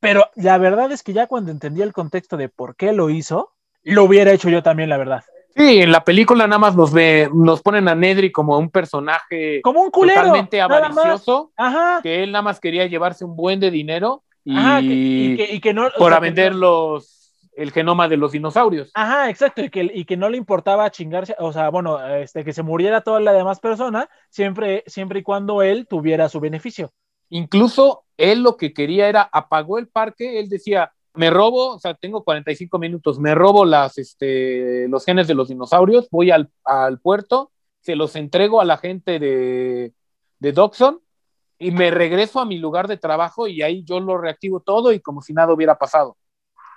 [0.00, 3.52] pero la verdad es que ya cuando entendí el contexto de por qué lo hizo,
[3.82, 5.22] lo hubiera hecho yo también, la verdad.
[5.54, 9.60] Sí, en la película nada más nos, ve, nos ponen a Nedry como un personaje
[9.62, 10.20] Como un culero.
[10.22, 12.00] totalmente avaricioso, Ajá.
[12.02, 15.52] que él nada más quería llevarse un buen de dinero y, Ajá, que- y, que,
[15.54, 15.88] y que no.
[15.88, 17.15] o para sea, que vender no- los,
[17.56, 18.90] el genoma de los dinosaurios.
[18.94, 22.52] Ajá, exacto, y que, y que no le importaba chingarse, o sea, bueno, este, que
[22.52, 26.92] se muriera toda la demás persona, siempre, siempre y cuando él tuviera su beneficio.
[27.30, 31.94] Incluso él lo que quería era apagó el parque, él decía, me robo, o sea,
[31.94, 37.00] tengo 45 minutos, me robo las, este, los genes de los dinosaurios, voy al, al
[37.00, 39.92] puerto, se los entrego a la gente de,
[40.38, 41.00] de Doxon
[41.58, 45.00] y me regreso a mi lugar de trabajo y ahí yo lo reactivo todo y
[45.00, 46.16] como si nada hubiera pasado.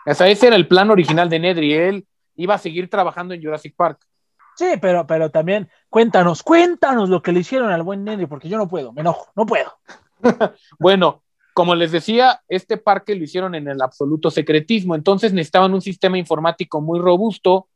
[0.10, 3.43] O sea, ese era el plan original de Nedry, él iba a seguir trabajando en
[3.43, 4.00] Jurassic Park.
[4.56, 8.58] Sí, pero, pero también, cuéntanos, cuéntanos lo que le hicieron al buen Nedry, porque yo
[8.58, 9.72] no puedo, me enojo, no puedo.
[10.80, 15.82] Bueno, como les decía, este parque lo hicieron en el absoluto secretismo, entonces necesitaban un
[15.82, 17.67] sistema informático muy robusto,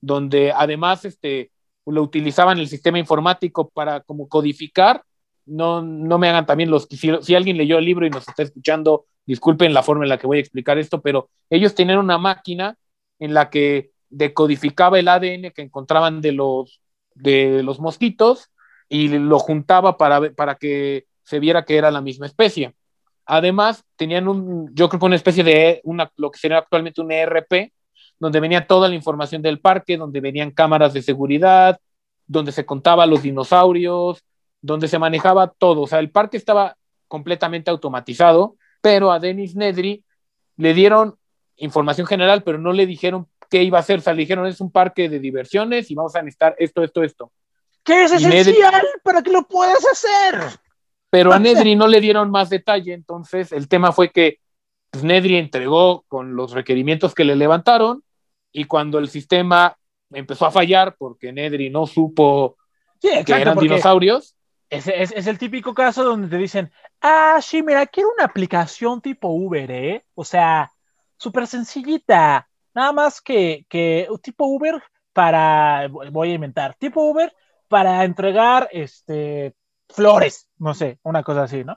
[0.00, 1.50] donde además este,
[1.86, 5.02] lo utilizaban el sistema informático para como codificar.
[5.46, 8.28] No, no me hagan también los que si, si alguien leyó el libro y nos
[8.28, 11.98] está escuchando, disculpen la forma en la que voy a explicar esto, pero ellos tenían
[11.98, 12.76] una máquina
[13.18, 16.80] en la que decodificaba el ADN que encontraban de los,
[17.14, 18.50] de los mosquitos
[18.88, 22.74] y lo juntaba para, para que se viera que era la misma especie.
[23.24, 27.12] Además, tenían un, yo creo que una especie de una, lo que sería actualmente un
[27.12, 27.72] ERP,
[28.18, 31.78] donde venía toda la información del parque, donde venían cámaras de seguridad,
[32.26, 34.22] donde se contaba los dinosaurios,
[34.60, 35.82] donde se manejaba todo.
[35.82, 36.76] O sea, el parque estaba
[37.08, 40.04] completamente automatizado, pero a Dennis Nedry
[40.56, 41.16] le dieron
[41.56, 43.98] información general, pero no le dijeron qué iba a hacer.
[43.98, 47.02] O sea, le dijeron, es un parque de diversiones y vamos a necesitar esto, esto,
[47.02, 47.32] esto.
[47.82, 50.58] ¿Qué es Y Nedry- esencial para que lo puedas hacer?
[51.12, 54.38] pero a Nedry no le dieron más detalle, entonces el tema fue que
[54.90, 58.04] pues, Nedry entregó con los requerimientos que le levantaron
[58.52, 59.76] y cuando el sistema
[60.12, 62.56] empezó a fallar porque Nedry no supo
[63.00, 64.36] Sí, que eran dinosaurios,
[64.70, 69.00] es, es, es el típico caso donde te dicen, ah, sí, mira, quiero una aplicación
[69.00, 70.06] tipo Uber, ¿eh?
[70.14, 70.72] O sea,
[71.16, 72.48] súper sencillita.
[72.72, 74.80] Nada más que, que tipo Uber
[75.12, 77.34] para, voy a inventar, tipo Uber
[77.68, 79.54] para entregar este,
[79.88, 81.76] flores, no sé, una cosa así, ¿no?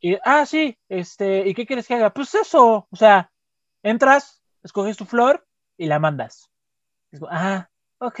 [0.00, 2.12] Y, ah, sí, este, ¿y qué quieres que haga?
[2.12, 3.32] Pues eso, o sea,
[3.82, 6.50] entras, escoges tu flor y la mandas.
[7.10, 8.20] Digo, ah, ok,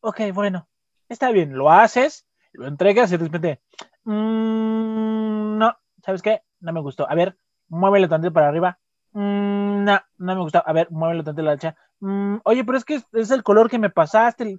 [0.00, 0.68] ok, bueno,
[1.08, 2.25] está bien, lo haces,
[2.56, 3.60] lo entregas y de repente,
[4.04, 6.42] "Mm, no, ¿sabes qué?
[6.60, 7.08] No me gustó.
[7.08, 7.36] A ver,
[7.68, 8.78] muévelo tantito para arriba.
[9.12, 10.60] Mm, no, no me gusta.
[10.60, 11.76] A ver, muévelo tanto la hacha.
[12.00, 14.58] Mm, oye, pero es que es, el color que me pasaste.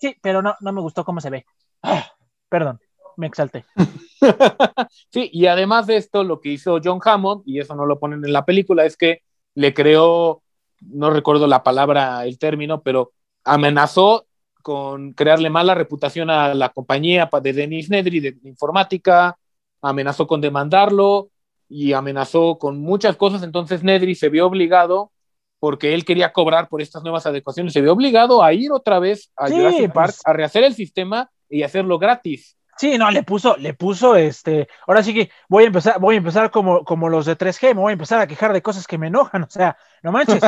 [0.00, 1.46] Sí, pero no, no me gustó cómo se ve.
[1.82, 2.04] Ah,
[2.48, 2.80] perdón,
[3.16, 3.64] me exalté.
[5.10, 8.24] sí, y además de esto, lo que hizo John Hammond, y eso no lo ponen
[8.24, 9.22] en la película, es que
[9.54, 10.42] le creó,
[10.80, 13.12] no recuerdo la palabra, el término, pero
[13.44, 14.27] amenazó
[14.68, 19.38] con crearle mala reputación a la compañía de Denis Nedry de informática,
[19.80, 21.30] amenazó con demandarlo
[21.70, 25.10] y amenazó con muchas cosas, entonces Nedry se vio obligado
[25.58, 29.32] porque él quería cobrar por estas nuevas adecuaciones, se vio obligado a ir otra vez
[29.38, 30.20] a Jurassic Park pues.
[30.26, 32.58] a rehacer el sistema y hacerlo gratis.
[32.76, 36.18] Sí, no, le puso, le puso este, ahora sí que voy a empezar, voy a
[36.18, 38.98] empezar como, como los de 3G, me voy a empezar a quejar de cosas que
[38.98, 40.42] me enojan, o sea, no manches,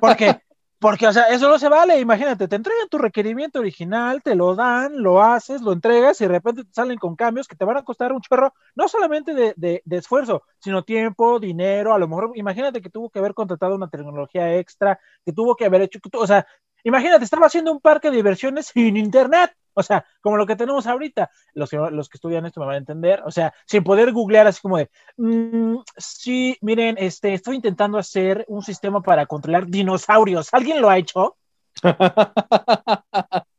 [0.00, 0.36] porque
[0.84, 1.98] porque, o sea, eso no se vale.
[1.98, 6.28] Imagínate, te entregan tu requerimiento original, te lo dan, lo haces, lo entregas y de
[6.28, 9.54] repente te salen con cambios que te van a costar un chorro, no solamente de,
[9.56, 11.94] de, de, esfuerzo, sino tiempo, dinero.
[11.94, 15.64] A lo mejor, imagínate que tuvo que haber contratado una tecnología extra, que tuvo que
[15.64, 16.46] haber hecho, o sea,
[16.82, 19.56] imagínate, estaba haciendo un parque de diversiones sin internet.
[19.74, 22.76] O sea, como lo que tenemos ahorita, los que, los que estudian esto me van
[22.76, 27.56] a entender, o sea, sin poder googlear así como de, mm, sí, miren, este, estoy
[27.56, 30.52] intentando hacer un sistema para controlar dinosaurios.
[30.52, 31.36] ¿Alguien lo ha hecho?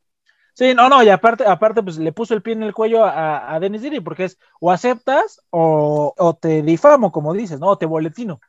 [0.58, 3.54] Sí, no, no, y aparte, aparte, pues le puso el pie en el cuello a,
[3.54, 7.72] a Dennis Diri, porque es o aceptas o, o, te difamo, como dices, ¿no?
[7.72, 8.40] O te boletino.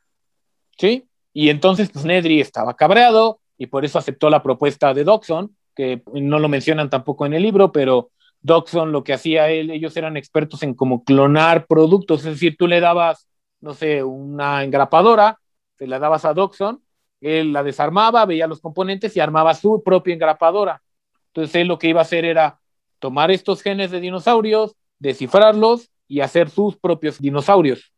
[0.77, 5.56] Sí, y entonces, pues Nedry estaba cabreado y por eso aceptó la propuesta de Doxon,
[5.77, 8.09] que no lo mencionan tampoco en el libro, pero
[8.41, 12.67] Doxon lo que hacía él, ellos eran expertos en como clonar productos, es decir, tú
[12.67, 13.27] le dabas,
[13.61, 15.39] no sé, una engrapadora,
[15.75, 16.81] te la dabas a Doxon,
[17.21, 20.81] él la desarmaba, veía los componentes y armaba su propia engrapadora.
[21.27, 22.59] Entonces él lo que iba a hacer era
[22.97, 27.93] tomar estos genes de dinosaurios, descifrarlos y hacer sus propios dinosaurios.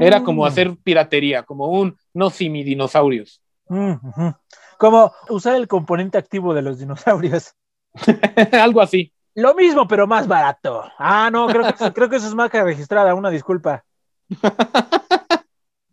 [0.00, 0.46] Era como mm.
[0.46, 3.40] hacer piratería, como un no simi dinosaurios.
[3.68, 3.94] Mm,
[4.80, 7.54] como usar el componente activo de los dinosaurios.
[8.52, 9.12] Algo así.
[9.34, 10.90] Lo mismo, pero más barato.
[10.98, 13.84] Ah, no, creo que, creo que eso es marca registrada, una disculpa.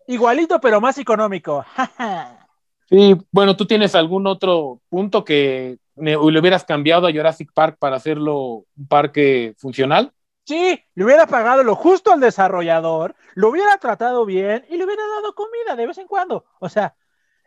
[0.07, 1.65] Igualito, pero más económico.
[2.89, 7.97] sí, bueno, ¿tú tienes algún otro punto que le hubieras cambiado a Jurassic Park para
[7.97, 10.13] hacerlo un parque funcional?
[10.45, 15.03] Sí, le hubiera pagado lo justo al desarrollador, lo hubiera tratado bien y le hubiera
[15.07, 16.45] dado comida de vez en cuando.
[16.61, 16.95] O sea,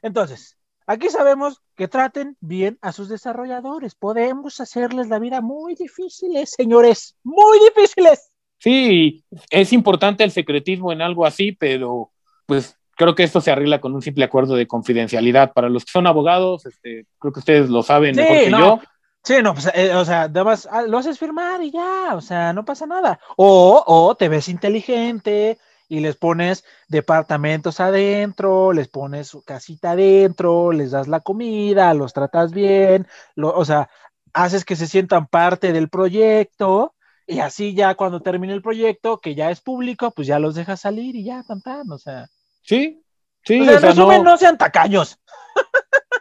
[0.02, 0.59] entonces,
[0.90, 3.94] Aquí sabemos que traten bien a sus desarrolladores.
[3.94, 8.32] Podemos hacerles la vida muy difíciles, señores, muy difíciles.
[8.58, 12.10] Sí, es importante el secretismo en algo así, pero
[12.44, 15.52] pues creo que esto se arregla con un simple acuerdo de confidencialidad.
[15.52, 18.80] Para los que son abogados, este, creo que ustedes lo saben mejor que yo.
[19.22, 22.52] Sí, no, pues, eh, o sea, además, ah, lo haces firmar y ya, o sea,
[22.52, 23.20] no pasa nada.
[23.36, 25.56] O, o te ves inteligente,
[25.90, 32.12] y les pones departamentos adentro, les pones su casita adentro, les das la comida, los
[32.12, 33.90] tratas bien, o sea,
[34.32, 36.94] haces que se sientan parte del proyecto
[37.26, 40.80] y así ya cuando termine el proyecto, que ya es público, pues ya los dejas
[40.80, 42.28] salir y ya, tan, tan, o sea.
[42.62, 43.02] Sí,
[43.42, 43.60] sí.
[43.60, 44.36] O sea, en resumen, no...
[44.36, 45.18] sean tacaños.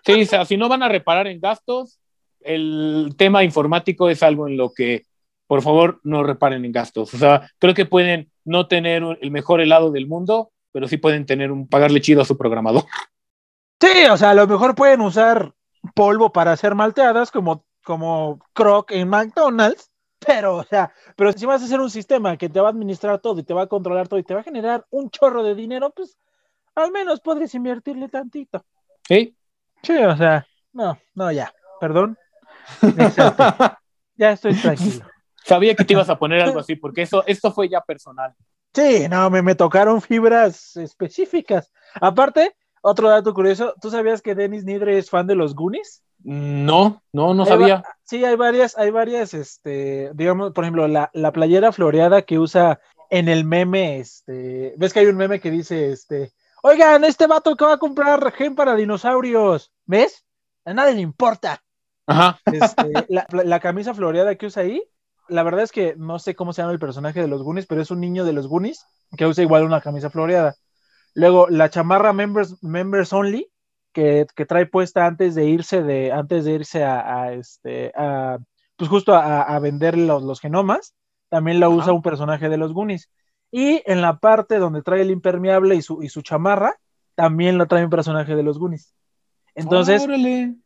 [0.03, 1.99] Sí, o sea, si no van a reparar en gastos,
[2.39, 5.05] el tema informático es algo en lo que,
[5.49, 7.11] por favor, no reparen en gastos.
[7.15, 11.25] O sea, creo que pueden no tener el mejor helado del mundo, pero sí pueden
[11.25, 12.83] tener un pagarle chido a su programador.
[13.81, 15.55] Sí, o sea, a lo mejor pueden usar
[15.95, 21.63] polvo para hacer malteadas como, como Croc en McDonald's, pero, o sea, pero si vas
[21.63, 24.07] a hacer un sistema que te va a administrar todo y te va a controlar
[24.07, 26.15] todo y te va a generar un chorro de dinero, pues
[26.75, 28.63] al menos podrías invertirle tantito.
[29.07, 29.35] Sí.
[29.81, 32.19] Sí, o sea, no, no, ya, perdón.
[34.15, 35.07] ya estoy tranquilo.
[35.45, 38.33] Sabía que te ibas a poner algo así, porque eso, esto fue ya personal.
[38.73, 41.71] Sí, no, me, me tocaron fibras específicas.
[41.95, 46.03] Aparte, otro dato curioso, ¿tú sabías que Dennis Nidre es fan de los Goonies?
[46.23, 47.83] No, no, no sabía.
[48.03, 52.79] Sí, hay varias, hay varias, este, digamos, por ejemplo, la, la, playera floreada que usa
[53.09, 57.55] en el meme, este, ves que hay un meme que dice, este, oigan, este vato
[57.55, 60.25] que va a comprar gen para dinosaurios, ¿ves?
[60.65, 61.63] A nadie le importa.
[62.05, 62.39] Ajá.
[62.45, 64.83] Este, la, la, camisa floreada que usa ahí
[65.29, 67.81] la verdad es que no sé cómo se llama el personaje de los Goonies, pero
[67.81, 68.85] es un niño de los Goonies
[69.17, 70.55] que usa igual una camisa floreada.
[71.13, 73.51] Luego, la chamarra Members, members Only,
[73.93, 77.91] que, trae puesta antes de irse de, antes de irse a, este,
[78.75, 80.95] pues justo a, vender los, genomas,
[81.29, 83.09] también la usa un personaje de los Goonies.
[83.51, 86.75] Y en la parte donde trae el impermeable y su, y su chamarra,
[87.15, 88.93] también la trae un personaje de los Goonies.
[89.59, 90.07] Entonces,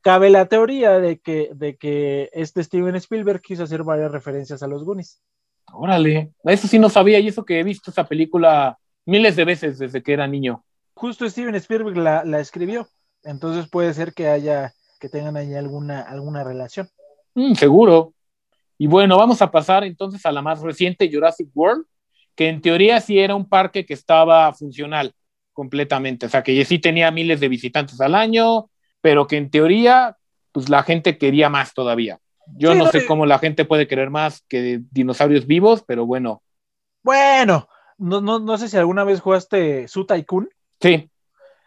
[0.02, 4.68] cabe la teoría de que, de que este Steven Spielberg quiso hacer varias referencias a
[4.68, 5.22] los Goonies.
[5.72, 9.80] Órale, eso sí no sabía y eso que he visto esa película miles de veces
[9.80, 10.64] desde que era niño.
[10.94, 12.88] justo Steven Spielberg la, la escribió.
[13.24, 16.88] Entonces puede ser que haya, que tengan ahí alguna, alguna relación.
[17.34, 18.14] Mm, seguro.
[18.78, 21.86] Y bueno, vamos a pasar entonces a la más reciente, Jurassic World,
[22.36, 25.14] que en teoría sí era un parque que estaba funcional
[25.54, 28.70] completamente, o sea, que sí tenía miles de visitantes al año,
[29.04, 30.18] pero que en teoría,
[30.54, 32.20] pues la gente quería más todavía.
[32.56, 36.06] Yo Sí, no no, sé cómo la gente puede querer más que dinosaurios vivos, pero
[36.06, 36.42] bueno,
[37.04, 40.50] Bueno, no, no, no sé si alguna vez jugaste Su Tycoon.
[40.82, 41.10] sí.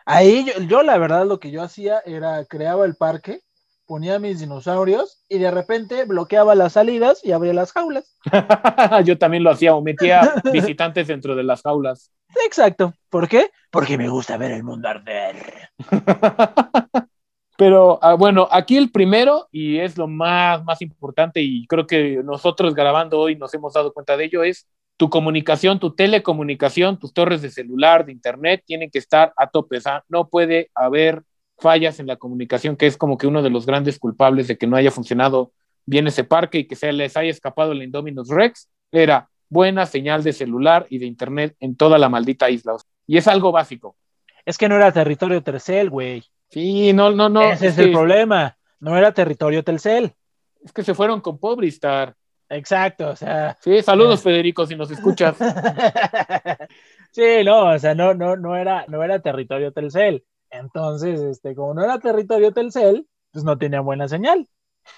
[0.09, 3.41] Ahí yo, yo, la verdad lo que yo hacía era creaba el parque,
[3.87, 8.17] ponía mis dinosaurios y de repente bloqueaba las salidas y abría las jaulas.
[9.05, 12.13] Yo también lo hacía, o metía visitantes dentro de las jaulas.
[12.47, 12.95] Exacto.
[13.11, 13.51] ¿Por qué?
[13.71, 15.71] Porque me gusta ver el mundo arder.
[17.57, 22.21] Pero ah, bueno, aquí el primero, y es lo más, más importante, y creo que
[22.23, 24.67] nosotros grabando hoy nos hemos dado cuenta de ello, es
[24.97, 29.79] tu comunicación, tu telecomunicación, tus torres de celular, de internet, tienen que estar a tope.
[30.09, 31.23] No puede haber
[31.59, 34.67] fallas en la comunicación, que es como que uno de los grandes culpables de que
[34.67, 35.53] no haya funcionado
[35.85, 40.23] bien ese parque y que se les haya escapado el Indominus Rex, era buena señal
[40.23, 42.77] de celular y de internet en toda la maldita isla.
[43.07, 43.97] Y es algo básico.
[44.45, 46.25] Es que no era territorio Telcel, güey.
[46.51, 47.43] Sí, no, no, no.
[47.43, 48.57] Ese es, que- el problema.
[48.81, 50.15] No era territorio Telcel.
[50.63, 52.15] Es que se fueron con Pobristar.
[52.49, 53.57] Exacto, o sea.
[53.61, 55.37] Sí, saludos, Federico, si nos escuchas.
[57.11, 60.25] sí, no, o sea, no, no, no era, no era territorio Telcel.
[60.51, 64.49] Entonces, este, como no era territorio Telcel, pues no tenía buena señal.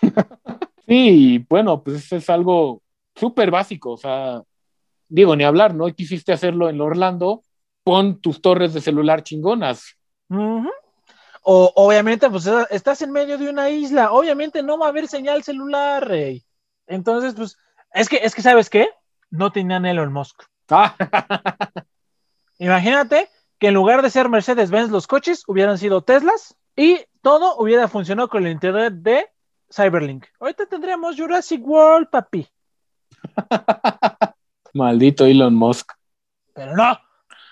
[0.88, 2.80] Sí, bueno, pues eso es algo
[3.14, 3.90] súper básico.
[3.92, 4.42] O sea,
[5.06, 5.86] digo, ni hablar, ¿no?
[5.94, 7.42] Quisiste hacerlo en Orlando,
[7.84, 9.98] pon tus torres de celular chingonas.
[11.50, 15.42] O obviamente, pues estás en medio de una isla, obviamente no va a haber señal
[15.42, 16.44] celular, rey.
[16.86, 17.56] Entonces, pues,
[17.94, 18.90] es que, es que, ¿sabes qué?
[19.30, 20.42] No tenían Elon Musk.
[20.68, 20.94] Ah,
[22.58, 27.88] Imagínate que en lugar de ser Mercedes-Benz los coches hubieran sido Teslas y todo hubiera
[27.88, 29.26] funcionado con el internet de
[29.74, 30.26] Cyberlink.
[30.40, 32.46] Ahorita tendríamos Jurassic World, papi.
[34.74, 35.94] maldito Elon Musk.
[36.52, 37.00] Pero no,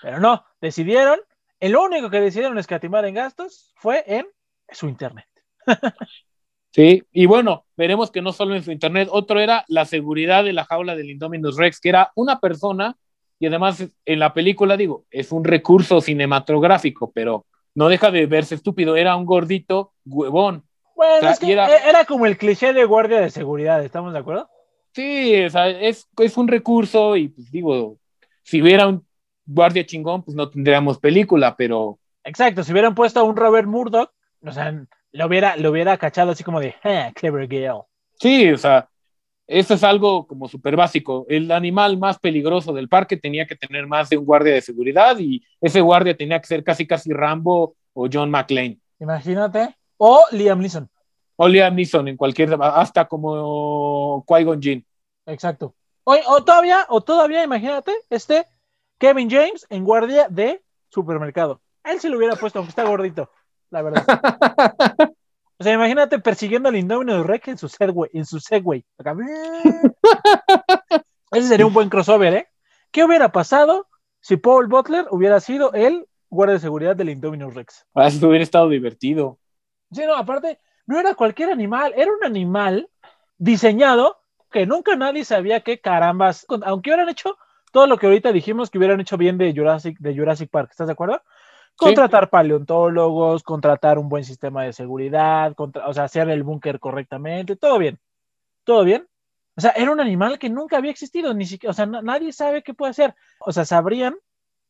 [0.03, 0.45] pero no.
[0.61, 1.19] Decidieron,
[1.59, 4.27] el único que decidieron escatimar en gastos fue en
[4.71, 5.25] su internet.
[6.71, 10.53] Sí, y bueno, veremos que no solo en su internet, otro era la seguridad de
[10.53, 12.95] la jaula del Indominus Rex, que era una persona,
[13.39, 18.55] y además en la película, digo, es un recurso cinematográfico, pero no deja de verse
[18.55, 20.63] estúpido, era un gordito huevón.
[20.95, 21.89] Bueno, O sea, es que y era- era...
[21.89, 24.49] era como el cliché de guardia de seguridad, ¿estamos de acuerdo?
[24.93, 27.97] Sí, o sea, es, es un recurso y pues digo,
[28.43, 29.06] si hubiera un
[29.47, 34.11] guardia chingón, pues no tendríamos película, pero Exacto, si hubieran puesto a un Robert Murdoch,
[34.45, 37.83] o sea, lo hubiera, lo hubiera cachado así como de, "Ah, clever girl.
[38.19, 38.89] sí, o sea,
[39.47, 41.25] eso es algo como súper básico.
[41.29, 45.17] El animal más peligroso del parque tenía que tener más de un guardia de seguridad
[45.19, 48.77] y ese guardia tenía que ser casi casi Rambo o John McClane.
[48.99, 49.73] Imagínate.
[49.95, 50.89] O Liam Neeson.
[51.37, 54.85] O Liam Neeson en cualquier, hasta como Qui-Gon Jinn.
[55.25, 55.73] Exacto.
[56.03, 58.47] O, o todavía, o todavía, imagínate, este
[58.97, 61.61] Kevin James en guardia de supermercado.
[61.83, 63.31] A él se lo hubiera puesto, aunque está gordito,
[63.69, 64.05] la verdad.
[65.59, 68.85] O sea, imagínate persiguiendo al Indominus Rex en su Segway, en su Segway.
[68.99, 69.15] Acá.
[71.31, 72.47] Ese sería un buen crossover, ¿eh?
[72.91, 73.87] ¿Qué hubiera pasado
[74.21, 77.87] si Paul Butler hubiera sido el guardia de seguridad del Indominus Rex?
[77.95, 79.39] Ah, Eso hubiera estado divertido.
[79.91, 82.89] Sí, no, aparte, no era cualquier animal, era un animal
[83.37, 84.19] diseñado
[84.51, 87.37] que nunca nadie sabía qué carambas, aunque hubieran hecho
[87.77, 90.87] todo lo que ahorita dijimos que hubieran hecho bien de Jurassic, de Jurassic Park, ¿estás
[90.87, 91.21] de acuerdo?
[91.75, 97.55] Contratar paleontólogos, contratar un buen sistema de seguridad, contra, o sea, hacer el búnker correctamente,
[97.55, 97.99] todo bien,
[98.63, 99.07] todo bien.
[99.55, 102.33] O sea, era un animal que nunca había existido, ni siquiera, o sea, na- nadie
[102.33, 103.13] sabe qué puede hacer.
[103.41, 104.15] O sea, sabrían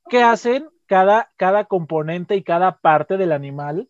[0.10, 3.88] qué hacen cada, cada componente y cada parte del animal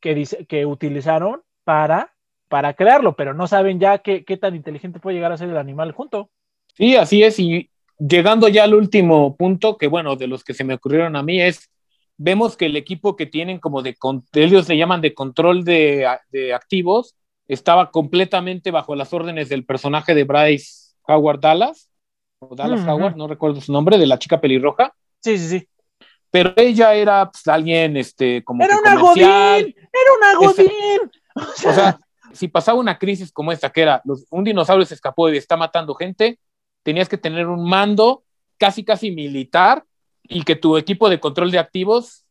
[0.00, 2.14] que, dice, que utilizaron para,
[2.48, 5.56] para crearlo, pero no saben ya qué, qué tan inteligente puede llegar a ser el
[5.56, 6.30] animal junto.
[6.74, 7.38] Sí, así es.
[7.38, 11.22] Y llegando ya al último punto, que bueno, de los que se me ocurrieron a
[11.22, 11.70] mí, es,
[12.16, 13.96] vemos que el equipo que tienen como de,
[14.34, 17.14] ellos le llaman de control de, de activos,
[17.48, 21.88] estaba completamente bajo las órdenes del personaje de Bryce Howard Dallas,
[22.38, 22.90] o Dallas Ujú.
[22.90, 24.92] Howard, no recuerdo su nombre, de la chica pelirroja,
[25.22, 25.68] Sí, sí, sí.
[26.30, 29.62] pero ella era pues, alguien, este, como Era que una comercial.
[29.62, 31.10] godín, era una Esa- godín.
[31.68, 31.98] O sea,
[32.32, 35.56] si pasaba una crisis como esta, que era los- un dinosaurio se escapó y está
[35.56, 36.38] matando gente,
[36.86, 38.22] tenías que tener un mando
[38.58, 39.82] casi, casi militar
[40.22, 42.24] y que tu equipo de control de activos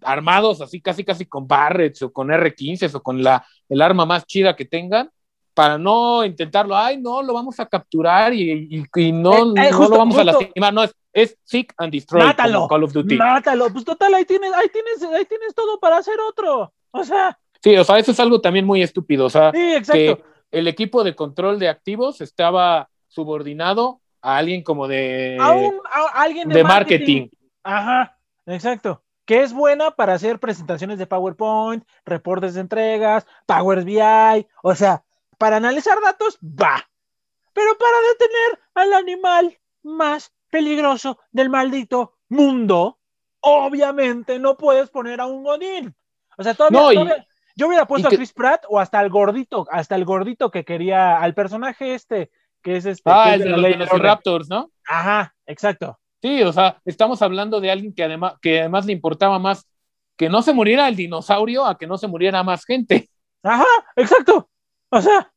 [0.00, 4.24] armados así, casi, casi con Barretts o con R15 o con la, el arma más
[4.24, 5.10] chida que tengan,
[5.52, 9.70] para no intentarlo, ay, no, lo vamos a capturar y, y- y no, Eh, eh,
[9.72, 10.72] no lo vamos a lastimar.
[10.72, 12.22] No, es, es Seek and Destroy.
[12.22, 12.66] Mátalo.
[12.66, 13.14] Call of Duty.
[13.16, 13.68] Mátalo.
[13.70, 16.72] Pues total, ahí tienes, ahí tienes, ahí tienes todo para hacer otro.
[16.92, 19.26] O sea, Sí, o sea, eso es algo también muy estúpido.
[19.26, 19.92] O sea, sí, exacto.
[19.98, 25.80] que el equipo de control de activos estaba subordinado a alguien como de, a, un,
[25.90, 27.28] a alguien de, de marketing.
[27.62, 29.02] Ajá, exacto.
[29.24, 35.04] Que es buena para hacer presentaciones de PowerPoint, reportes de entregas, Power BI, o sea,
[35.36, 36.88] para analizar datos, va.
[37.52, 42.98] Pero para detener al animal más peligroso del maldito mundo,
[43.40, 45.94] obviamente no puedes poner a un Godín.
[46.36, 49.00] O sea, todavía, No, y- todavía- yo hubiera puesto que- a Chris Pratt o hasta
[49.00, 52.30] el gordito, hasta el gordito que quería, al personaje este,
[52.68, 53.10] que es este.
[53.10, 53.62] Ah, es el de los.
[53.62, 54.70] Velociraptors, ¿no?
[54.86, 55.98] Ajá, exacto.
[56.20, 59.66] Sí, o sea, estamos hablando de alguien que además, que además le importaba más
[60.16, 63.08] que no se muriera el dinosaurio a que no se muriera más gente.
[63.42, 63.64] Ajá,
[63.96, 64.50] exacto.
[64.90, 65.32] O sea,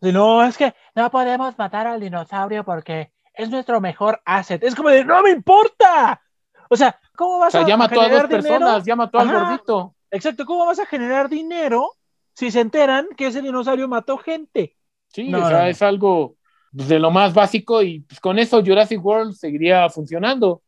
[0.00, 4.62] si no, es que no podemos matar al dinosaurio porque es nuestro mejor asset.
[4.62, 6.22] Es como de, no me importa.
[6.70, 8.58] O sea, ¿cómo O vas sea, a ya mató a dos generar dinero?
[8.58, 9.94] personas, ya mató al gordito.
[10.10, 11.90] Exacto, ¿cómo vas a generar dinero
[12.32, 14.76] si se enteran que ese dinosaurio mató gente?
[15.08, 15.68] Sí, No, o sea, no, no.
[15.70, 16.35] es algo
[16.76, 20.62] de lo más básico y pues, con eso Jurassic World seguiría funcionando.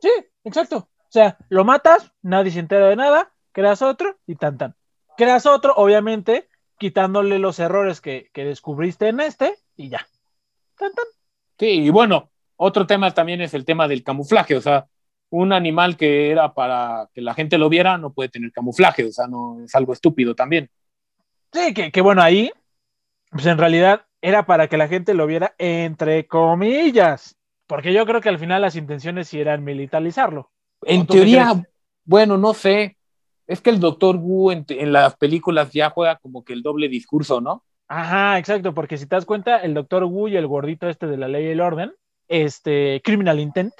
[0.00, 0.10] Sí,
[0.42, 0.76] exacto.
[0.76, 4.74] O sea, lo matas, nadie se entera de nada, creas otro y tan tan.
[5.16, 6.48] Creas otro, obviamente,
[6.78, 10.04] quitándole los errores que, que descubriste en este y ya.
[10.76, 11.04] Tan tan.
[11.60, 14.88] Sí, y bueno, otro tema también es el tema del camuflaje, o sea,
[15.30, 19.12] un animal que era para que la gente lo viera no puede tener camuflaje, o
[19.12, 20.70] sea, no es algo estúpido también.
[21.52, 22.50] Sí, que, que bueno, ahí,
[23.30, 27.36] pues en realidad era para que la gente lo viera entre comillas.
[27.66, 30.50] Porque yo creo que al final las intenciones sí eran militarizarlo.
[30.82, 31.62] En ¿O tú qué teoría,
[32.04, 32.96] bueno, no sé,
[33.46, 36.88] es que el Doctor Wu en, en las películas ya juega como que el doble
[36.88, 37.64] discurso, ¿no?
[37.88, 41.18] Ajá, exacto, porque si te das cuenta, el doctor Wu y el gordito este de
[41.18, 41.92] la ley y el orden,
[42.26, 43.74] este, Criminal Intent,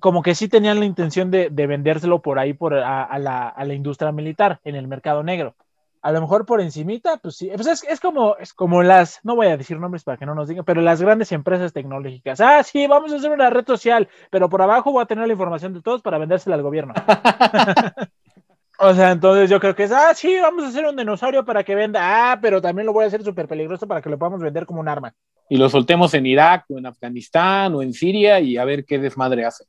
[0.00, 3.48] como que sí tenían la intención de, de vendérselo por ahí por, a, a la,
[3.48, 5.56] a la industria militar, en el mercado negro.
[6.02, 9.36] A lo mejor por encimita, pues sí, pues es, es como, es como las, no
[9.36, 12.40] voy a decir nombres para que no nos digan, pero las grandes empresas tecnológicas.
[12.40, 15.32] Ah, sí, vamos a hacer una red social, pero por abajo voy a tener la
[15.32, 16.94] información de todos para vendérsela al gobierno.
[18.82, 21.62] O sea, entonces yo creo que es, ah, sí, vamos a hacer un dinosaurio para
[21.62, 22.00] que venda.
[22.32, 24.80] Ah, pero también lo voy a hacer súper peligroso para que lo podamos vender como
[24.80, 25.14] un arma.
[25.50, 28.98] Y lo soltemos en Irak o en Afganistán o en Siria y a ver qué
[28.98, 29.64] desmadre hace.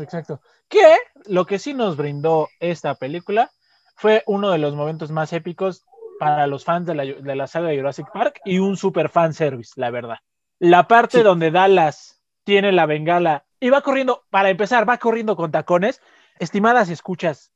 [0.00, 0.40] Exacto.
[0.68, 0.96] Que
[1.26, 3.50] lo que sí nos brindó esta película
[3.96, 5.84] fue uno de los momentos más épicos
[6.18, 9.34] para los fans de la, de la saga de Jurassic Park y un super fan
[9.34, 10.18] service, la verdad.
[10.58, 11.24] La parte Sí.
[11.24, 16.00] donde Dallas tiene la bengala y va corriendo, para empezar, va corriendo con tacones.
[16.38, 17.52] Estimadas escuchas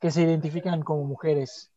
[0.00, 1.70] que se identifican como mujeres.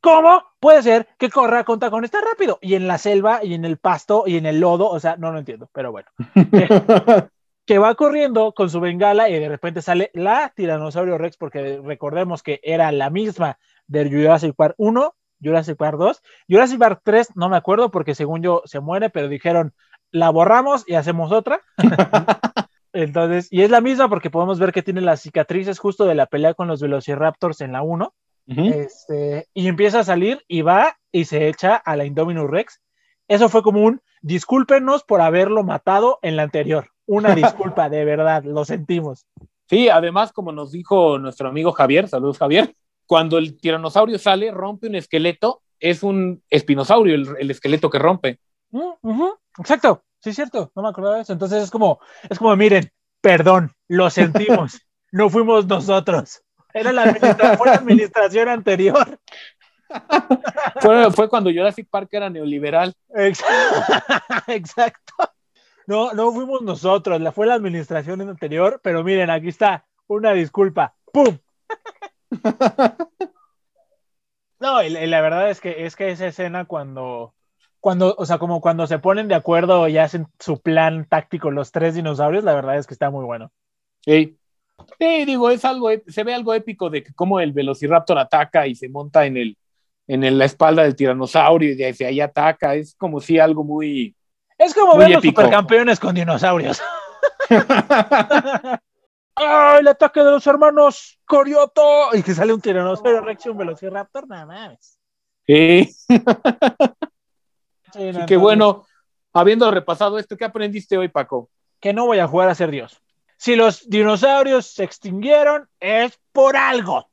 [0.00, 2.58] ¿Cómo puede ser que corra con tacones tan rápido?
[2.62, 5.32] Y en la selva, y en el pasto, y en el lodo, o sea, no
[5.32, 6.08] lo entiendo, pero bueno.
[7.70, 12.42] que va corriendo con su bengala y de repente sale la Tiranosaurio Rex, porque recordemos
[12.42, 17.48] que era la misma de Jurassic Park 1, Jurassic Park 2, Jurassic Park 3, no
[17.48, 19.72] me acuerdo porque según yo se muere, pero dijeron,
[20.10, 21.60] la borramos y hacemos otra.
[22.92, 26.26] Entonces, y es la misma porque podemos ver que tiene las cicatrices justo de la
[26.26, 28.12] pelea con los Velociraptors en la 1.
[28.48, 28.64] Ujú.
[28.64, 32.80] Este, y empieza a salir y va y se echa a la Indominus Rex.
[33.28, 36.90] Eso fue como un discúlpenos por haberlo matado en la anterior.
[37.10, 39.26] Una disculpa, de verdad, lo sentimos.
[39.68, 42.74] Sí, además, como nos dijo nuestro amigo Javier, saludos Javier,
[43.06, 48.38] cuando el tiranosaurio sale, rompe un esqueleto, es un espinosaurio el, el esqueleto que rompe.
[48.70, 51.32] Ujú, Exacto, sí es cierto, no me acordaba de eso.
[51.32, 51.98] Entonces es como,
[52.28, 52.90] es como, miren,
[53.20, 54.80] perdón, lo sentimos,
[55.12, 56.42] no fuimos nosotros.
[56.72, 59.18] Era la, administra- fue la administración anterior.
[60.80, 62.94] Fue, fue cuando Jurassic Park era neoliberal.
[63.12, 63.42] Ex-
[64.46, 65.14] Exacto.
[65.90, 70.94] No, no fuimos nosotros, la fue la administración anterior, pero miren, aquí está, una disculpa.
[71.12, 71.36] ¡Pum!
[74.58, 77.34] No, y, la- y la verdad es que es que esa escena cuando,
[77.80, 81.72] cuando, o sea, como cuando se ponen de acuerdo y hacen su plan táctico los
[81.72, 83.50] tres dinosaurios, la verdad es que está muy bueno.
[84.04, 84.36] Sí.
[84.98, 88.74] Sí, digo, es algo, se ve algo épico de que cómo el Velociraptor ataca y
[88.74, 89.58] se monta en el,
[90.06, 92.74] en el- la espalda del tiranosaurio y de ahí ataca.
[92.74, 94.16] Es como si algo muy.
[94.60, 95.40] Es como Muy ver los épico.
[95.40, 96.82] supercampeones con dinosaurios.
[99.34, 102.14] ¡Ay, el ataque de los hermanos Corioto!
[102.14, 104.98] Y que sale un tiranosaurio Rex y un velociraptor, nada más.
[105.46, 105.90] Sí.
[107.92, 108.84] Sí, no, que bueno,
[109.32, 111.48] habiendo repasado esto, ¿qué aprendiste hoy, Paco?
[111.80, 113.00] Que no voy a jugar a ser Dios.
[113.38, 117.10] Si los dinosaurios se extinguieron, es por algo.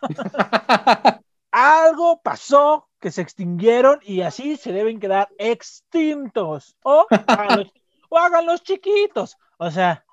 [1.52, 6.76] Algo pasó que se extinguieron y así se deben quedar extintos.
[6.82, 7.72] O háganlos,
[8.08, 9.36] o háganlos chiquitos.
[9.58, 10.04] O sea,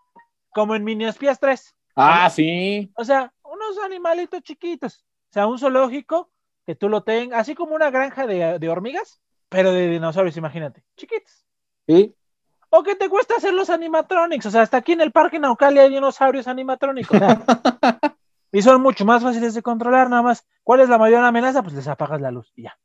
[0.53, 1.75] como en Mini Espías 3.
[1.95, 2.91] Ah, sí.
[2.95, 5.05] O sea, unos animalitos chiquitos.
[5.29, 6.29] O sea, un zoológico
[6.65, 10.83] que tú lo tengas, así como una granja de, de hormigas, pero de dinosaurios, imagínate,
[10.97, 11.45] chiquitos.
[11.87, 12.15] Sí.
[12.69, 14.45] ¿O qué te cuesta hacer los animatronics?
[14.47, 17.15] O sea, hasta aquí en el parque Naucali hay dinosaurios animatrónicos.
[17.15, 17.39] o sea,
[18.55, 20.47] y son mucho más fáciles de controlar, nada más.
[20.63, 21.61] ¿Cuál es la mayor amenaza?
[21.61, 22.77] Pues les apagas la luz y ya.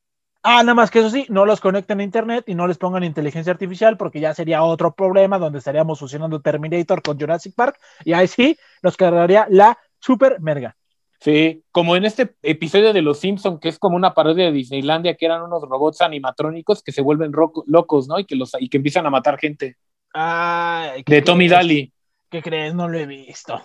[0.42, 3.04] Ah, nada más que eso sí, no los conecten a internet y no les pongan
[3.04, 8.14] inteligencia artificial porque ya sería otro problema donde estaríamos fusionando Terminator con Jurassic Park y
[8.14, 10.76] ahí sí nos cargaría la super merga.
[11.20, 15.14] Sí, como en este episodio de Los Simpson que es como una parodia de Disneylandia,
[15.14, 18.18] que eran unos robots animatrónicos que se vuelven locos, ¿no?
[18.18, 19.76] Y que, los, y que empiezan a matar gente.
[20.12, 21.46] Ay, ¿qué De Tommy?
[21.46, 21.92] Daly,
[22.28, 22.74] ¿Qué crees?
[22.74, 23.62] No lo he visto.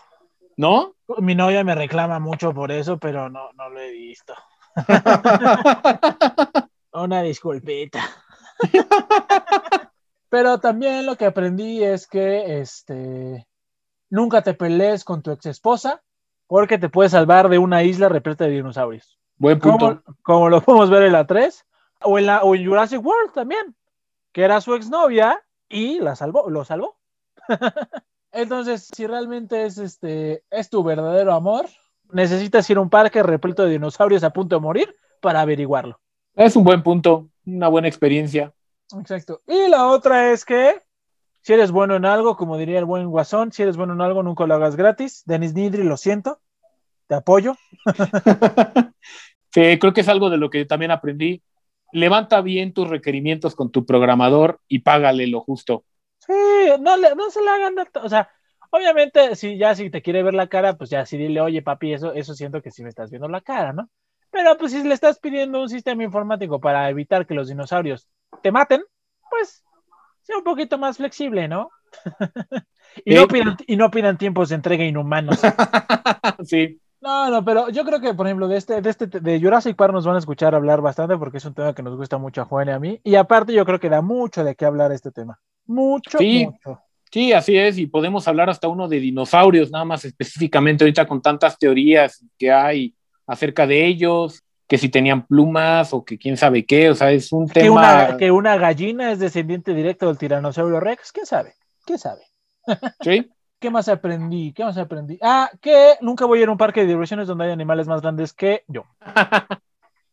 [0.58, 0.96] ¿No?
[1.20, 4.34] Mi novia me reclama mucho por eso, pero no, no lo he visto.
[6.92, 8.02] Una disculpita.
[10.30, 13.48] Pero también lo que aprendí es que este
[14.10, 16.02] nunca te pelees con tu ex esposa
[16.48, 19.18] porque te puede salvar de una isla repleta de dinosaurios.
[19.38, 20.02] Buen punto.
[20.04, 21.66] Como, como lo podemos ver en la 3
[22.02, 23.76] o en la o en Jurassic World también,
[24.32, 26.98] que era su exnovia y la salvó, lo salvó.
[28.36, 31.68] Entonces, si realmente es este es tu verdadero amor,
[32.12, 36.00] necesitas ir a un parque repleto de dinosaurios a punto de morir para averiguarlo.
[36.36, 38.54] Es un buen punto, una buena experiencia.
[39.00, 39.42] Exacto.
[39.48, 40.82] Y la otra es que
[41.42, 44.22] si eres bueno en algo, como diría el buen Guasón, si eres bueno en algo,
[44.22, 45.24] nunca lo hagas gratis.
[45.26, 46.40] Denis Nidri, lo siento,
[47.08, 47.56] te apoyo.
[49.56, 51.42] Sí, creo que es algo de lo que también aprendí.
[51.94, 55.86] Levanta bien tus requerimientos con tu programador y págale lo justo.
[56.28, 56.34] Sí,
[56.80, 58.30] no, le- no se le hagan, o sea,
[58.72, 61.94] obviamente, si ya si te quiere ver la cara, pues ya sí dile, oye papi,
[61.94, 63.90] eso, eso siento que sí me estás viendo la cara, ¿no?
[64.32, 68.08] Pero pues si le estás pidiendo un sistema informático para evitar que los dinosaurios
[68.42, 68.84] te maten,
[69.30, 69.64] pues
[70.22, 71.70] sea un poquito más flexible, ¿no?
[73.06, 75.40] y, no pidan, y no pidan tiempos de entrega inhumanos.
[76.44, 79.76] sí, No, no, pero yo creo que, por ejemplo, de este, de este, de Jurassic
[79.76, 82.42] Park nos van a escuchar hablar bastante porque es un tema que nos gusta mucho
[82.42, 83.00] a Juan y a mí.
[83.04, 85.40] Y aparte yo creo que da mucho de qué hablar este tema.
[85.66, 86.46] Mucho, Sí.
[86.46, 86.80] mucho.
[87.12, 87.78] sí, así es.
[87.78, 92.52] Y podemos hablar hasta uno de dinosaurios, nada más específicamente ahorita con tantas teorías que
[92.52, 92.94] hay
[93.28, 96.90] acerca de ellos, que si tenían plumas o que quién sabe qué.
[96.90, 97.72] O sea, es un Que tema.
[98.08, 101.54] una, que una gallina es descendiente directo del tiranosaurio Rex, ¿quién sabe?
[101.86, 102.22] ¿Quién sabe?
[103.02, 104.52] Sí, ¿Qué más aprendí?
[104.54, 105.18] ¿Qué más aprendí?
[105.22, 108.02] Ah, que nunca voy a ir a un parque de diversiones donde hay animales más
[108.02, 108.86] grandes que yo.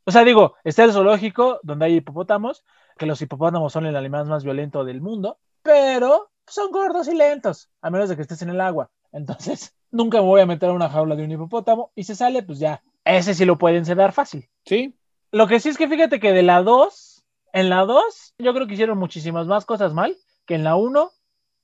[0.04, 2.64] O sea, digo, está el zoológico donde hay hipopótamos,
[2.98, 7.70] que los hipopótamos son el animal más violento del mundo, pero son gordos y lentos,
[7.80, 8.90] a menos de que estés en el agua.
[9.12, 12.42] Entonces, nunca me voy a meter a una jaula de un hipopótamo y se sale,
[12.42, 14.48] pues ya, ese sí lo pueden sedar fácil.
[14.64, 14.94] sí.
[15.34, 17.24] Lo que sí es que fíjate que de la 2,
[17.54, 20.14] en la 2, yo creo que hicieron muchísimas más cosas mal
[20.44, 21.10] que en la 1,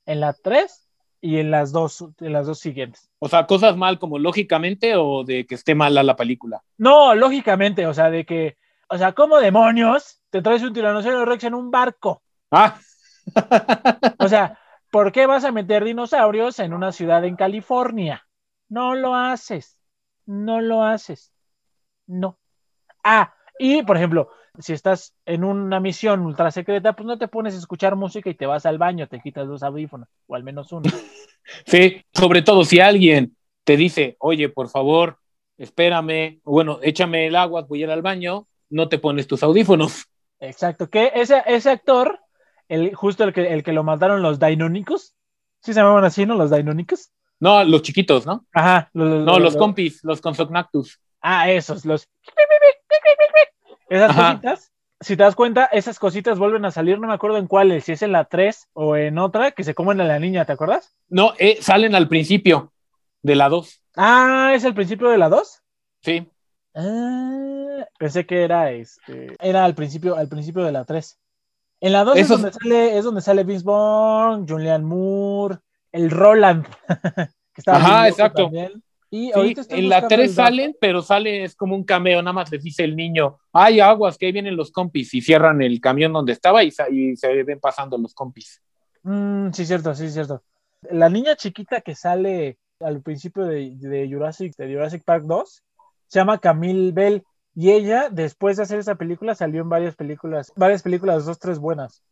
[0.06, 0.88] en la 3
[1.20, 3.10] y en las dos, en las dos siguientes.
[3.18, 6.62] O sea, cosas mal como lógicamente o de que esté mala la película.
[6.78, 8.56] No, lógicamente, o sea, de que,
[8.88, 12.22] o sea, ¿cómo demonios te traes un tiranosaurio rex en un barco?
[12.50, 12.78] Ah,
[14.18, 14.58] O sea,
[14.90, 18.26] ¿por qué vas a meter dinosaurios en una ciudad en California?
[18.68, 19.78] No lo haces.
[20.26, 21.32] No lo haces.
[22.06, 22.38] No.
[23.04, 27.54] Ah, y por ejemplo, si estás en una misión ultra secreta, pues no te pones
[27.54, 30.72] a escuchar música y te vas al baño, te quitas dos audífonos, o al menos
[30.72, 30.90] uno.
[31.66, 35.18] sí, sobre todo si alguien te dice, oye, por favor,
[35.56, 40.06] espérame, bueno, échame el agua, voy a ir al baño, no te pones tus audífonos.
[40.40, 42.20] Exacto, que ese, ese actor,
[42.68, 45.14] el, justo el que, el que lo mataron los Deinónicos,
[45.60, 46.34] ¿sí se llamaban así, no?
[46.34, 47.10] Los Deinónicos.
[47.40, 48.44] No, los chiquitos, ¿no?
[48.52, 48.90] Ajá.
[48.92, 51.00] Los, No, los compis, los consognactus.
[51.20, 52.08] Ah, esos, los.
[53.88, 54.32] Esas Ajá.
[54.32, 54.72] cositas.
[55.00, 57.92] Si te das cuenta, esas cositas vuelven a salir, no me acuerdo en cuál, si
[57.92, 60.92] es en la 3 o en otra, que se comen a la niña, ¿te acuerdas?
[61.08, 62.72] No, eh, salen al principio
[63.22, 63.80] de la 2.
[63.96, 65.62] Ah, es el principio de la 2.
[66.02, 66.28] Sí,
[66.80, 69.34] Ah, pensé que era este.
[69.40, 71.18] Era al principio, al principio de la 3.
[71.80, 75.56] En la 2 es donde sale, es donde sale Vince Vaughn, Julian Moore,
[75.90, 76.66] el Roland.
[77.52, 78.44] que Ajá, exacto.
[78.44, 78.80] también.
[79.10, 80.48] Y sí, en la buscando 3 el dato.
[80.48, 84.16] salen, pero sale, es como un cameo, nada más les dice el niño, ay, aguas,
[84.16, 87.98] que ahí vienen los compis, y cierran el camión donde estaba y se ven pasando
[87.98, 88.62] los compis.
[89.02, 90.44] Mm, sí, cierto, sí, cierto.
[90.90, 95.64] La niña chiquita que sale al principio de, de Jurassic, de Jurassic Park 2
[96.08, 100.52] se llama Camille Bell y ella, después de hacer esa película, salió en varias películas,
[100.56, 102.02] varias películas, dos, tres buenas.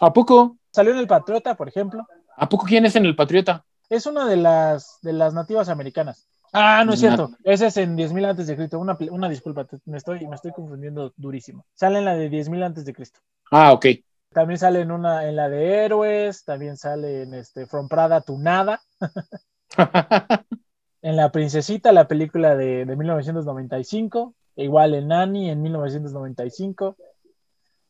[0.00, 0.56] ¿A poco?
[0.72, 2.06] Salió en El Patriota, por ejemplo.
[2.36, 3.64] ¿A poco quién es en el Patriota?
[3.88, 6.26] Es una de las, de las nativas americanas.
[6.52, 7.30] Ah, no es cierto.
[7.42, 8.78] Ese es en 10.000 antes de Cristo.
[8.78, 11.64] Una, una disculpa, te- me estoy, me estoy confundiendo durísimo.
[11.74, 13.20] Sale en la de 10.000 antes de Cristo.
[13.50, 13.86] Ah, ok.
[14.32, 18.36] También sale en una, en la de Héroes, también sale en este From Prada to
[18.38, 18.80] Nada.
[21.04, 24.34] en La Princesita, la película de, de 1995.
[24.56, 26.96] Igual en Annie en 1995.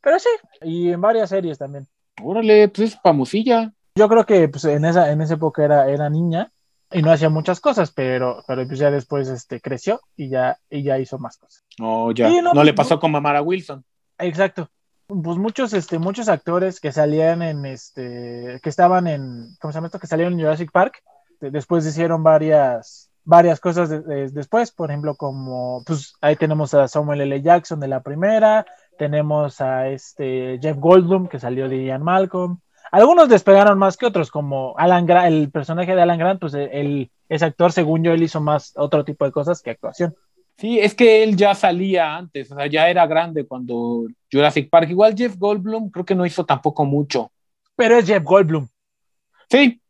[0.01, 0.29] Pero sí,
[0.63, 1.87] y en varias series también.
[2.21, 3.73] Órale, pues es famosilla.
[3.95, 6.51] Yo creo que pues, en, esa, en esa época era, era niña
[6.91, 10.83] y no hacía muchas cosas, pero, pero pues ya después este, creció y ya, y
[10.83, 11.65] ya hizo más cosas.
[11.81, 12.29] Oh, ya.
[12.29, 13.01] Sí, no, no, pues, le pasó no.
[13.01, 13.85] como a Mara Wilson.
[14.19, 14.69] Exacto.
[15.07, 19.87] Pues muchos, este, muchos actores que salían en este, que estaban en, ¿cómo se llama
[19.87, 20.01] esto?
[20.01, 21.01] Que salieron en Jurassic Park,
[21.45, 26.75] de- después hicieron varias, varias cosas de- de- después, por ejemplo, como, pues ahí tenemos
[26.75, 27.43] a Samuel L.
[27.43, 28.67] Jackson de la primera,
[28.99, 32.59] tenemos a este Jeff Goldblum que salió de Ian Malcolm.
[32.93, 37.11] Algunos despegaron más que otros, como Alan Grant, el personaje de Alan Grant, pues él,
[37.29, 40.15] ese actor, según yo, él hizo más otro tipo de cosas que actuación.
[40.57, 44.89] Sí, es que él ya salía antes, o sea, ya era grande cuando Jurassic Park.
[44.91, 47.33] Igual Jeff Goldblum creo que no hizo tampoco mucho.
[47.75, 48.69] Pero es Jeff Goldblum.
[49.51, 49.81] Sí,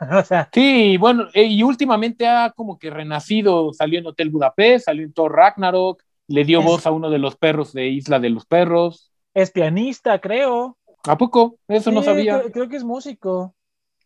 [0.20, 4.84] o sea, sí, bueno, eh, y últimamente ha como que renacido, salió en Hotel Budapest,
[4.86, 8.18] salió en Thor Ragnarok, le dio Es- voz a uno de los perros de Isla
[8.20, 9.12] de los Perros.
[9.34, 10.76] es pianista, creo.
[11.06, 11.56] ¿A poco?
[11.68, 12.40] Eso no sabía.
[12.40, 13.54] Creo, creo que es músico.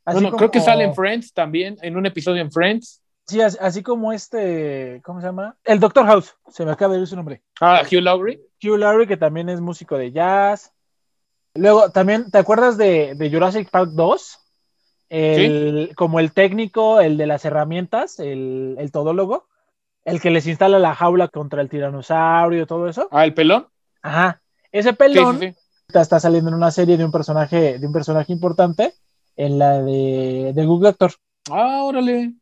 [0.05, 3.01] Así Bueno, creo que sale en Friends también, en un episodio en Friends.
[3.27, 5.57] Sí, as- así, como este, ¿cómo se llama?
[5.65, 7.41] El Doctor House, se me acaba de ir su nombre.
[7.61, 8.41] Ah, Hugh Laurie.
[8.63, 10.73] Hugh Laurie, que también es músico de jazz.
[11.55, 14.39] Luego, también, ¿te acuerdas de, de Jurassic Park 2?
[15.15, 19.47] El, Como el técnico, el de las herramientas, el, el todólogo,
[20.07, 23.09] el que les instala la jaula contra el tiranosaurio, todo eso.
[23.11, 23.67] Ah, el pelón.
[24.01, 24.41] Ajá.
[24.73, 25.57] Ese pelón sí, sí.
[25.87, 28.95] está, está saliendo en una serie de un personaje, de un personaje importante,
[29.37, 31.13] en la de, de Google Doctor.
[31.51, 32.33] Ah, órale.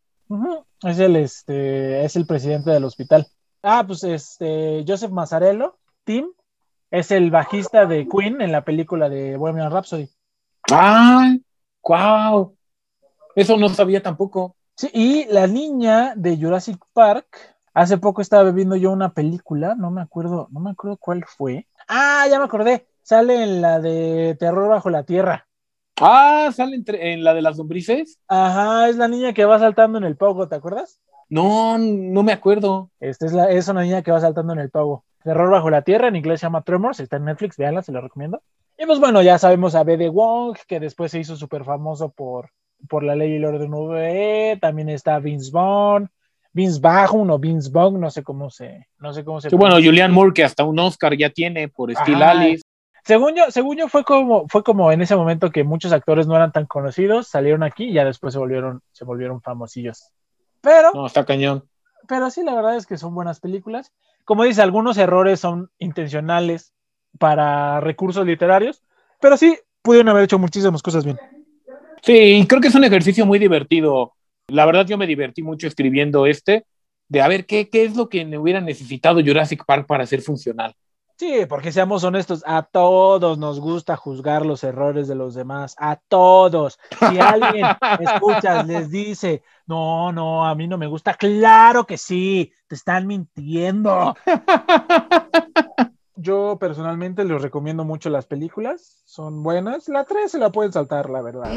[0.84, 3.26] Es el este es el presidente del hospital.
[3.64, 6.26] Ah, pues este Joseph Mazzarello, Tim,
[6.92, 10.08] es el bajista de Queen en la película de Bohemian Rhapsody.
[10.70, 11.34] Ah,
[11.82, 12.56] wow.
[13.34, 14.56] Eso no sabía tampoco.
[14.76, 17.26] Sí, y la niña de Jurassic Park,
[17.74, 21.66] hace poco estaba viendo yo una película, no me acuerdo, no me acuerdo cuál fue.
[21.88, 25.46] Ah, ya me acordé, sale en la de Terror bajo la tierra.
[26.00, 28.18] Ah, sale entre- en la de las lombrices.
[28.26, 30.98] Ajá, es la niña que va saltando en el pogo, ¿te acuerdas?
[31.28, 32.90] No, no me acuerdo.
[33.00, 35.04] Esta es, la, es una niña que va saltando en el pogo.
[35.22, 38.00] Terror bajo la tierra, en inglés se llama Tremors, está en Netflix, véanla, se la
[38.00, 38.42] recomiendo.
[38.78, 40.08] Y pues bueno, ya sabemos a B.D.
[40.08, 42.50] Wong, que después se hizo súper famoso por,
[42.88, 46.10] por La Ley y el Orden V, también está Vince Vaughn,
[46.52, 49.76] Vince Vaughn o Vince Vaughn, no sé cómo se, no sé cómo se Sí, bueno.
[49.76, 52.22] Julian Moore, que hasta un Oscar ya tiene por Steel.
[52.22, 52.62] Alice.
[53.04, 56.36] Según yo, según yo fue como, fue como en ese momento que muchos actores no
[56.36, 60.12] eran tan conocidos, salieron aquí y ya después se volvieron, se volvieron famosillos.
[60.60, 61.64] Pero, No, está cañón.
[62.06, 63.92] pero sí, la verdad es que son buenas películas.
[64.26, 66.74] Como dice, algunos errores son intencionales
[67.18, 68.82] para recursos literarios,
[69.20, 71.18] pero sí pudieron haber hecho muchísimas cosas bien.
[72.02, 74.14] Sí, creo que es un ejercicio muy divertido.
[74.48, 76.64] La verdad, yo me divertí mucho escribiendo este,
[77.08, 80.22] de a ver qué, qué es lo que me hubiera necesitado Jurassic Park para ser
[80.22, 80.74] funcional.
[81.20, 85.96] Sí, porque seamos honestos, a todos nos gusta juzgar los errores de los demás, a
[86.08, 86.78] todos.
[86.98, 87.66] Si alguien
[88.00, 93.06] escuchas, les dice, no, no, a mí no me gusta, claro que sí, te están
[93.06, 94.16] mintiendo.
[96.20, 99.88] Yo personalmente les recomiendo mucho las películas, son buenas.
[99.88, 101.50] La 3 se la pueden saltar, la verdad.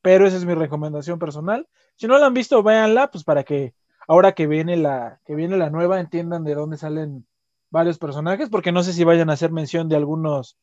[0.00, 1.68] Pero esa es mi recomendación personal.
[1.96, 3.74] Si no la han visto, véanla, pues para que
[4.08, 7.26] ahora que viene la, que viene la nueva entiendan de dónde salen
[7.68, 10.56] varios personajes, porque no sé si vayan a hacer mención de algunos,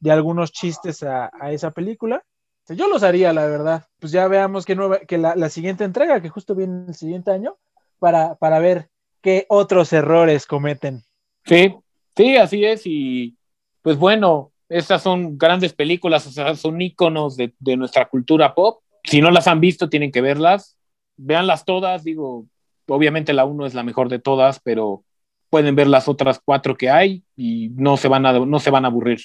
[0.00, 2.22] de algunos chistes a, a esa película.
[2.68, 3.86] Yo los haría, la verdad.
[3.98, 7.30] Pues ya veamos que, nueva, que la, la siguiente entrega, que justo viene el siguiente
[7.30, 7.56] año,
[7.98, 8.90] para, para ver
[9.22, 11.02] qué otros errores cometen.
[11.46, 11.74] Sí,
[12.18, 12.82] sí, así es.
[12.84, 13.36] Y
[13.80, 18.82] pues bueno, estas son grandes películas, o sea, son íconos de, de nuestra cultura pop.
[19.04, 20.76] Si no las han visto, tienen que verlas.
[21.16, 22.44] Véanlas todas, digo,
[22.86, 25.04] obviamente la uno es la mejor de todas, pero
[25.48, 28.84] pueden ver las otras cuatro que hay y no se van a, no se van
[28.84, 29.20] a aburrir.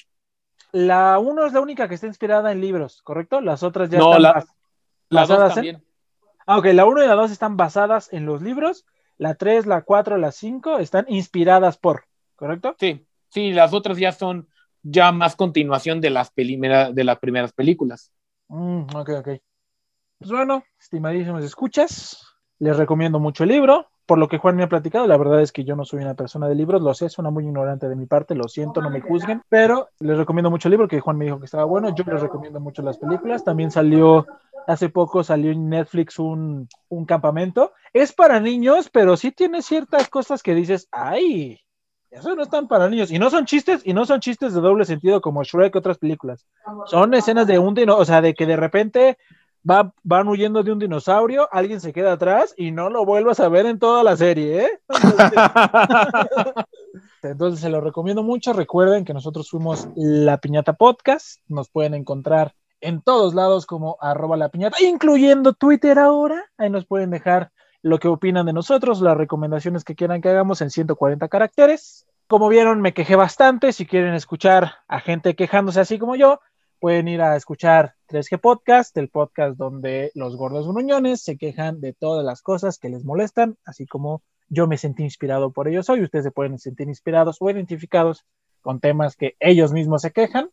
[0.72, 3.40] La 1 es la única que está inspirada en libros, ¿correcto?
[3.40, 4.46] Las otras ya No, están la- bas-
[5.10, 5.84] La dos basadas en- también.
[6.46, 8.84] Ah, ok, la 1 y la 2 están basadas en los libros,
[9.18, 12.06] la 3, la 4, la 5 están inspiradas por,
[12.44, 12.76] ¿correcto?
[12.78, 14.48] Sí, sí, las otras ya son
[14.82, 18.12] ya más continuación de las, de las primeras películas.
[18.48, 19.28] Mm, ok, ok.
[20.18, 23.86] Pues bueno, estimadísimos escuchas, les recomiendo mucho el libro.
[24.04, 26.12] Por lo que Juan me ha platicado, la verdad es que yo no soy una
[26.12, 29.00] persona de libros, lo sé, suena muy ignorante de mi parte, lo siento, no me
[29.00, 32.04] juzguen, pero les recomiendo mucho el libro, que Juan me dijo que estaba bueno, yo
[32.04, 34.26] les recomiendo mucho las películas, también salió,
[34.66, 40.10] hace poco salió en Netflix un, un campamento, es para niños, pero sí tiene ciertas
[40.10, 41.63] cosas que dices, ay,
[42.14, 43.10] Eso no están para niños.
[43.10, 45.98] Y no son chistes, y no son chistes de doble sentido como Shrek y otras
[45.98, 46.46] películas.
[46.86, 49.18] Son escenas de un dino, o sea, de que de repente
[49.68, 53.48] va, van huyendo de un dinosaurio, alguien se queda atrás y no lo vuelvas a
[53.48, 54.80] ver en toda la serie, ¿eh?
[57.22, 58.52] Entonces se lo recomiendo mucho.
[58.52, 61.40] Recuerden que nosotros fuimos La Piñata Podcast.
[61.48, 66.44] Nos pueden encontrar en todos lados como arroba la piñata, incluyendo Twitter ahora.
[66.58, 67.50] Ahí nos pueden dejar
[67.84, 72.06] lo que opinan de nosotros, las recomendaciones que quieran que hagamos en 140 caracteres.
[72.26, 73.74] Como vieron, me quejé bastante.
[73.74, 76.40] Si quieren escuchar a gente quejándose así como yo,
[76.80, 81.92] pueden ir a escuchar 3G Podcast, el podcast donde los gordos gruñones se quejan de
[81.92, 86.02] todas las cosas que les molestan, así como yo me sentí inspirado por ellos hoy.
[86.02, 88.24] Ustedes se pueden sentir inspirados o identificados
[88.62, 90.48] con temas que ellos mismos se quejan.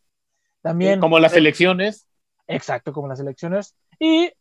[0.61, 0.99] También.
[0.99, 2.07] Como las elecciones.
[2.47, 3.73] Exacto, como las elecciones.
[4.01, 4.33] Y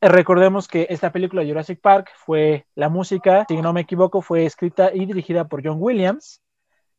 [0.00, 4.90] recordemos que esta película Jurassic Park fue la música, si no me equivoco, fue escrita
[4.92, 6.42] y dirigida por John Williams,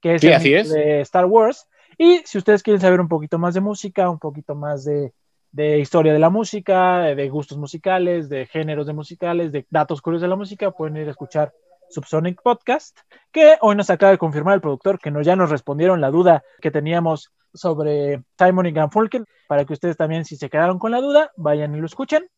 [0.02, 1.68] que es, de Star Wars.
[1.98, 5.14] Y si ustedes quieren saber un poquito más de música, un poquito más de,
[5.52, 10.24] de historia de la música, de gustos musicales, de géneros de musicales, de datos curiosos
[10.24, 11.54] de la música, pueden ir a escuchar
[11.90, 12.98] Subsonic Podcast,
[13.32, 16.72] que hoy nos acaba de confirmar el productor que ya nos respondieron la duda que
[16.72, 21.32] teníamos sobre Simon y Fulken, para que ustedes también, si se quedaron con la duda,
[21.38, 22.30] vayan y lo escuchen.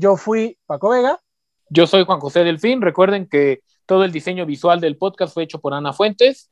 [0.00, 1.20] Yo fui Paco Vega.
[1.68, 2.80] Yo soy Juan José Delfín.
[2.80, 6.50] Recuerden que todo el diseño visual del podcast fue hecho por Ana Fuentes.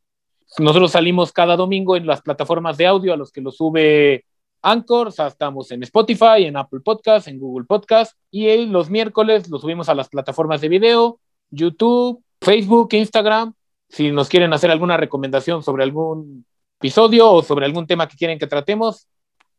[0.59, 4.27] Nosotros salimos cada domingo en las plataformas de audio a los que lo sube
[4.61, 9.89] Anchor, estamos en Spotify, en Apple Podcast, en Google Podcast y los miércoles lo subimos
[9.89, 11.19] a las plataformas de video,
[11.49, 13.55] YouTube, Facebook, Instagram.
[13.89, 16.45] Si nos quieren hacer alguna recomendación sobre algún
[16.79, 19.07] episodio o sobre algún tema que quieren que tratemos,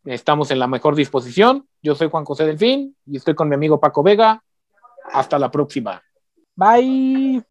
[0.05, 1.67] estamos en la mejor disposición.
[1.81, 4.43] Yo soy Juan José Delfín y estoy con mi amigo Paco Vega.
[5.11, 6.01] Hasta la próxima.
[6.55, 7.43] Bye.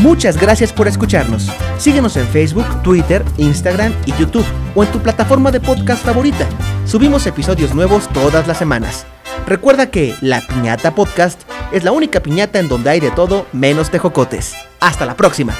[0.00, 1.50] Muchas gracias por escucharnos.
[1.78, 6.46] Síguenos en Facebook, Twitter, Instagram y YouTube o en tu plataforma de podcast favorita.
[6.86, 9.06] Subimos episodios nuevos todas las semanas.
[9.46, 11.42] Recuerda que La Piñata Podcast
[11.72, 14.54] es la única piñata en donde hay de todo menos tejocotes.
[14.80, 15.54] Hasta la próxima.